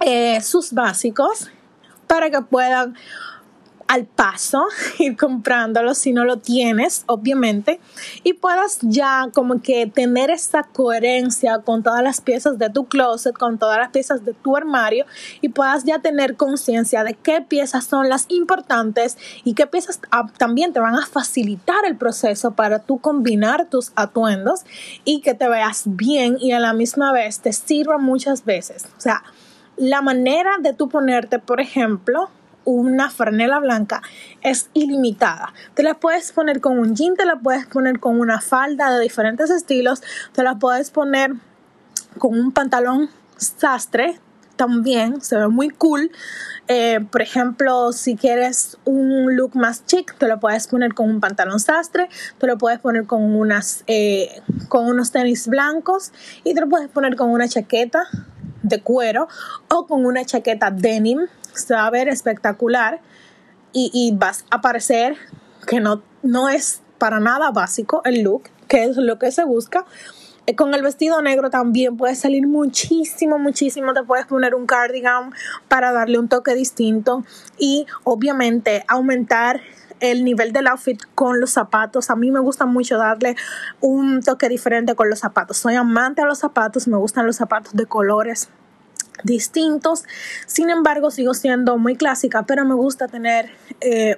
eh, 0.00 0.40
sus 0.40 0.72
básicos 0.72 1.50
para 2.06 2.30
que 2.30 2.40
puedan 2.40 2.96
al 3.88 4.04
paso, 4.04 4.66
ir 4.98 5.16
comprándolo 5.16 5.94
si 5.94 6.12
no 6.12 6.24
lo 6.24 6.38
tienes, 6.38 7.04
obviamente, 7.06 7.80
y 8.22 8.34
puedas 8.34 8.78
ya 8.82 9.28
como 9.32 9.60
que 9.62 9.86
tener 9.86 10.30
esa 10.30 10.64
coherencia 10.64 11.60
con 11.60 11.82
todas 11.82 12.02
las 12.02 12.20
piezas 12.20 12.58
de 12.58 12.70
tu 12.70 12.86
closet, 12.86 13.36
con 13.36 13.58
todas 13.58 13.78
las 13.78 13.90
piezas 13.90 14.24
de 14.24 14.34
tu 14.34 14.56
armario 14.56 15.06
y 15.40 15.48
puedas 15.50 15.84
ya 15.84 16.00
tener 16.00 16.36
conciencia 16.36 17.04
de 17.04 17.14
qué 17.14 17.40
piezas 17.40 17.84
son 17.84 18.08
las 18.08 18.26
importantes 18.28 19.16
y 19.44 19.54
qué 19.54 19.66
piezas 19.66 20.00
también 20.36 20.72
te 20.72 20.80
van 20.80 20.96
a 20.96 21.06
facilitar 21.06 21.84
el 21.86 21.96
proceso 21.96 22.52
para 22.52 22.80
tú 22.80 22.98
combinar 22.98 23.68
tus 23.68 23.92
atuendos 23.96 24.60
y 25.04 25.20
que 25.20 25.34
te 25.34 25.48
veas 25.48 25.84
bien 25.86 26.36
y 26.40 26.52
a 26.52 26.60
la 26.60 26.72
misma 26.72 27.12
vez 27.12 27.40
te 27.40 27.52
sirva 27.52 27.98
muchas 27.98 28.44
veces. 28.44 28.86
O 28.96 29.00
sea, 29.00 29.22
la 29.76 30.02
manera 30.02 30.52
de 30.60 30.72
tú 30.72 30.88
ponerte, 30.88 31.38
por 31.38 31.60
ejemplo, 31.60 32.30
una 32.66 33.08
franela 33.08 33.60
blanca 33.60 34.02
es 34.42 34.68
ilimitada. 34.74 35.54
Te 35.72 35.82
la 35.82 35.94
puedes 35.94 36.32
poner 36.32 36.60
con 36.60 36.78
un 36.78 36.94
jean, 36.94 37.14
te 37.14 37.24
la 37.24 37.36
puedes 37.36 37.66
poner 37.66 38.00
con 38.00 38.20
una 38.20 38.42
falda 38.42 38.90
de 38.90 39.00
diferentes 39.00 39.48
estilos, 39.48 40.02
te 40.32 40.42
la 40.42 40.56
puedes 40.56 40.90
poner 40.90 41.32
con 42.18 42.38
un 42.38 42.52
pantalón 42.52 43.08
sastre 43.36 44.20
también, 44.56 45.20
se 45.20 45.36
ve 45.36 45.48
muy 45.48 45.70
cool. 45.70 46.10
Eh, 46.68 47.00
por 47.12 47.22
ejemplo, 47.22 47.92
si 47.92 48.16
quieres 48.16 48.76
un 48.84 49.36
look 49.36 49.54
más 49.54 49.86
chic, 49.86 50.16
te 50.18 50.26
lo 50.26 50.40
puedes 50.40 50.66
poner 50.66 50.94
con 50.94 51.08
un 51.08 51.20
pantalón 51.20 51.60
sastre, 51.60 52.08
te 52.38 52.46
lo 52.46 52.58
puedes 52.58 52.80
poner 52.80 53.06
con, 53.06 53.22
unas, 53.36 53.84
eh, 53.86 54.42
con 54.68 54.86
unos 54.86 55.12
tenis 55.12 55.46
blancos 55.46 56.12
y 56.42 56.54
te 56.54 56.60
lo 56.60 56.68
puedes 56.68 56.88
poner 56.88 57.14
con 57.14 57.30
una 57.30 57.46
chaqueta 57.46 58.08
de 58.62 58.82
cuero 58.82 59.28
o 59.68 59.86
con 59.86 60.04
una 60.04 60.24
chaqueta 60.24 60.70
denim 60.70 61.26
se 61.54 61.74
va 61.74 61.86
a 61.86 61.90
ver 61.90 62.08
espectacular 62.08 63.00
y, 63.78 64.14
vas 64.16 64.46
a 64.50 64.62
parecer 64.62 65.16
que 65.66 65.80
no, 65.80 66.02
no 66.22 66.48
es 66.48 66.80
para 66.96 67.20
nada 67.20 67.50
básico 67.50 68.00
el 68.06 68.22
look, 68.22 68.44
que 68.68 68.84
es 68.84 68.96
lo 68.96 69.18
que 69.18 69.30
se 69.30 69.44
busca. 69.44 69.84
Eh, 70.46 70.54
con 70.54 70.74
el 70.74 70.82
vestido 70.82 71.20
negro 71.20 71.50
también 71.50 71.96
puede 71.96 72.14
salir 72.14 72.46
muchísimo, 72.46 73.38
muchísimo. 73.38 73.92
Te 73.92 74.02
puedes 74.02 74.26
poner 74.26 74.54
un 74.54 74.66
cardigan 74.66 75.32
para 75.68 75.92
darle 75.92 76.18
un 76.18 76.28
toque 76.28 76.54
distinto 76.54 77.24
y 77.58 77.86
obviamente 78.04 78.84
aumentar 78.88 79.60
el 80.00 80.24
nivel 80.24 80.52
del 80.52 80.66
outfit 80.66 81.00
con 81.14 81.40
los 81.40 81.50
zapatos. 81.50 82.10
A 82.10 82.16
mí 82.16 82.30
me 82.30 82.40
gusta 82.40 82.66
mucho 82.66 82.98
darle 82.98 83.36
un 83.80 84.22
toque 84.22 84.48
diferente 84.48 84.94
con 84.94 85.10
los 85.10 85.20
zapatos. 85.20 85.56
Soy 85.56 85.74
amante 85.74 86.22
de 86.22 86.28
los 86.28 86.38
zapatos, 86.38 86.88
me 86.88 86.96
gustan 86.96 87.26
los 87.26 87.36
zapatos 87.36 87.74
de 87.74 87.86
colores 87.86 88.48
distintos. 89.24 90.04
Sin 90.46 90.70
embargo, 90.70 91.10
sigo 91.10 91.34
siendo 91.34 91.78
muy 91.78 91.96
clásica, 91.96 92.44
pero 92.44 92.64
me 92.64 92.74
gusta 92.74 93.08
tener 93.08 93.50
eh, 93.80 94.16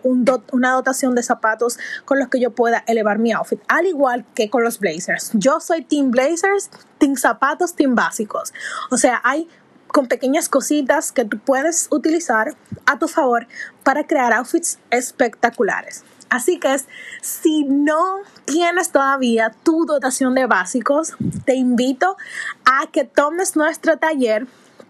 una 0.53 0.73
dotación 0.73 1.15
de 1.15 1.23
zapatos 1.23 1.79
con 2.05 2.19
los 2.19 2.29
que 2.29 2.41
yo 2.41 2.51
pueda 2.51 2.85
elevar 2.87 3.19
mi 3.19 3.33
outfit, 3.33 3.61
al 3.69 3.87
igual 3.87 4.25
que 4.35 4.51
con 4.51 4.63
los 4.63 4.79
blazers. 4.79 5.31
Yo 5.35 5.61
soy 5.61 5.83
team 5.83 6.11
blazers, 6.11 6.71
team 6.99 7.17
zapatos, 7.17 7.75
team 7.75 7.95
básicos. 7.95 8.53
O 8.91 8.97
sea, 8.97 9.21
hay 9.25 9.49
con 9.89 10.07
pequeñas 10.07 10.49
cositas 10.49 11.13
que 11.13 11.25
tú 11.25 11.39
puedes 11.39 11.89
utilizar 11.91 12.55
a 12.87 12.99
tu 12.99 13.09
favor 13.09 13.47
para 13.83 14.07
crear 14.07 14.33
outfits 14.33 14.79
espectaculares. 14.91 16.05
Así 16.31 16.61
que 16.61 16.77
si 17.23 17.65
no 17.65 18.19
tienes 18.45 18.91
todavía 18.91 19.55
tu 19.63 19.87
dotación 19.87 20.35
de 20.35 20.47
básicos, 20.47 21.15
te 21.45 21.55
invito 21.55 22.17
a 22.65 22.87
que 22.91 23.05
tomes 23.05 23.57
nuestro 23.57 23.97
taller 23.99 24.47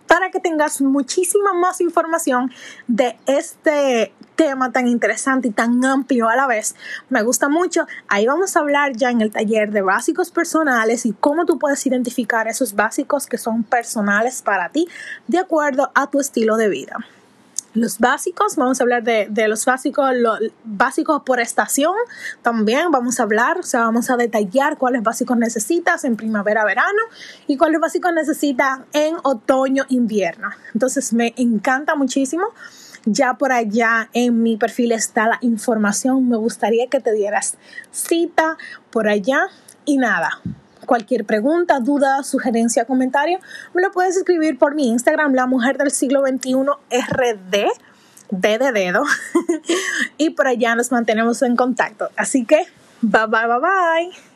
para 0.08 0.30
que 0.30 0.40
tengas 0.40 0.80
muchísima 0.80 1.52
más 1.52 1.80
información 1.80 2.50
de 2.88 3.18
este 3.26 4.12
tema 4.38 4.70
tan 4.70 4.87
interesante 4.87 5.48
y 5.48 5.51
tan 5.51 5.85
amplio 5.85 6.29
a 6.29 6.37
la 6.37 6.46
vez. 6.46 6.77
Me 7.11 7.22
gusta 7.22 7.48
mucho. 7.48 7.87
Ahí 8.07 8.24
vamos 8.24 8.57
a 8.57 8.61
hablar 8.61 8.92
ya 8.96 9.11
en 9.11 9.20
el 9.20 9.33
taller 9.33 9.72
de 9.72 9.83
básicos 9.83 10.31
personales 10.31 11.05
y 11.07 11.12
cómo 11.12 11.44
tú 11.44 11.59
puedes 11.59 11.85
identificar 11.87 12.46
esos 12.46 12.77
básicos 12.77 13.27
que 13.27 13.37
son 13.37 13.64
personales 13.64 14.40
para 14.42 14.68
ti 14.68 14.87
de 15.27 15.38
acuerdo 15.38 15.90
a 15.92 16.09
tu 16.09 16.20
estilo 16.20 16.57
de 16.57 16.68
vida 16.68 16.96
los 17.74 17.98
básicos, 17.98 18.57
vamos 18.57 18.81
a 18.81 18.83
hablar 18.83 19.03
de, 19.05 19.29
los 19.46 19.64
básicos, 19.64 20.11
los 20.14 20.38
básicos 20.64 21.22
por 21.24 21.38
estación 21.38 21.94
también 22.42 22.90
vamos 22.90 23.20
a 23.20 23.22
hablar, 23.22 23.59
o 23.59 23.62
sea, 23.62 23.83
vamos 23.83 24.11
a 24.11 24.16
detallar 24.16 24.79
cuáles 24.79 25.03
básicos 25.03 25.37
necesitas 25.37 26.05
en 26.05 26.16
primavera, 26.16 26.64
verano 26.64 27.03
y 27.46 27.57
cuáles 27.57 27.81
básicos 27.81 28.12
necesitas 28.12 28.81
en 28.92 29.16
otoño, 29.22 29.85
invierno. 29.90 30.48
Entonces 30.74 31.12
me 31.12 31.35
encanta 31.37 31.94
muchísimo. 31.94 32.46
Ya 33.11 33.35
por 33.35 33.53
allá 33.53 34.11
en 34.12 34.42
mi 34.42 34.57
perfil 34.57 34.92
está 34.92 35.27
la 35.27 35.38
información. 35.40 36.29
Me 36.29 36.37
gustaría 36.37 36.88
que 36.88 37.01
te 37.01 37.12
dieras 37.12 37.57
cita 37.90 38.59
por 38.90 39.09
allá 39.09 39.49
y 39.85 39.97
nada 39.97 40.42
Cualquier 40.88 41.27
pregunta, 41.27 41.81
duda, 41.81 42.23
sugerencia, 42.23 42.87
comentario, 42.87 43.40
me 43.75 43.83
lo 43.83 43.90
puedes 43.90 44.16
escribir 44.16 44.57
por 44.57 44.75
mi 44.75 44.88
Instagram, 44.88 45.35
la 45.35 45.47
mujer 45.47 45.77
del 45.77 45.90
siglo 45.90 46.23
XXI 46.27 46.55
RD. 46.55 47.66
D 48.31 48.59
de 48.59 48.73
dedo 48.73 49.05
y 50.18 50.31
por 50.31 50.49
allá 50.49 50.75
nos 50.75 50.90
mantenemos 50.90 51.42
en 51.42 51.57
contacto. 51.57 52.09
Así 52.16 52.47
que, 52.47 52.66
bye 53.03 53.27
bye, 53.27 53.47
bye 53.47 53.61
bye. 53.61 54.27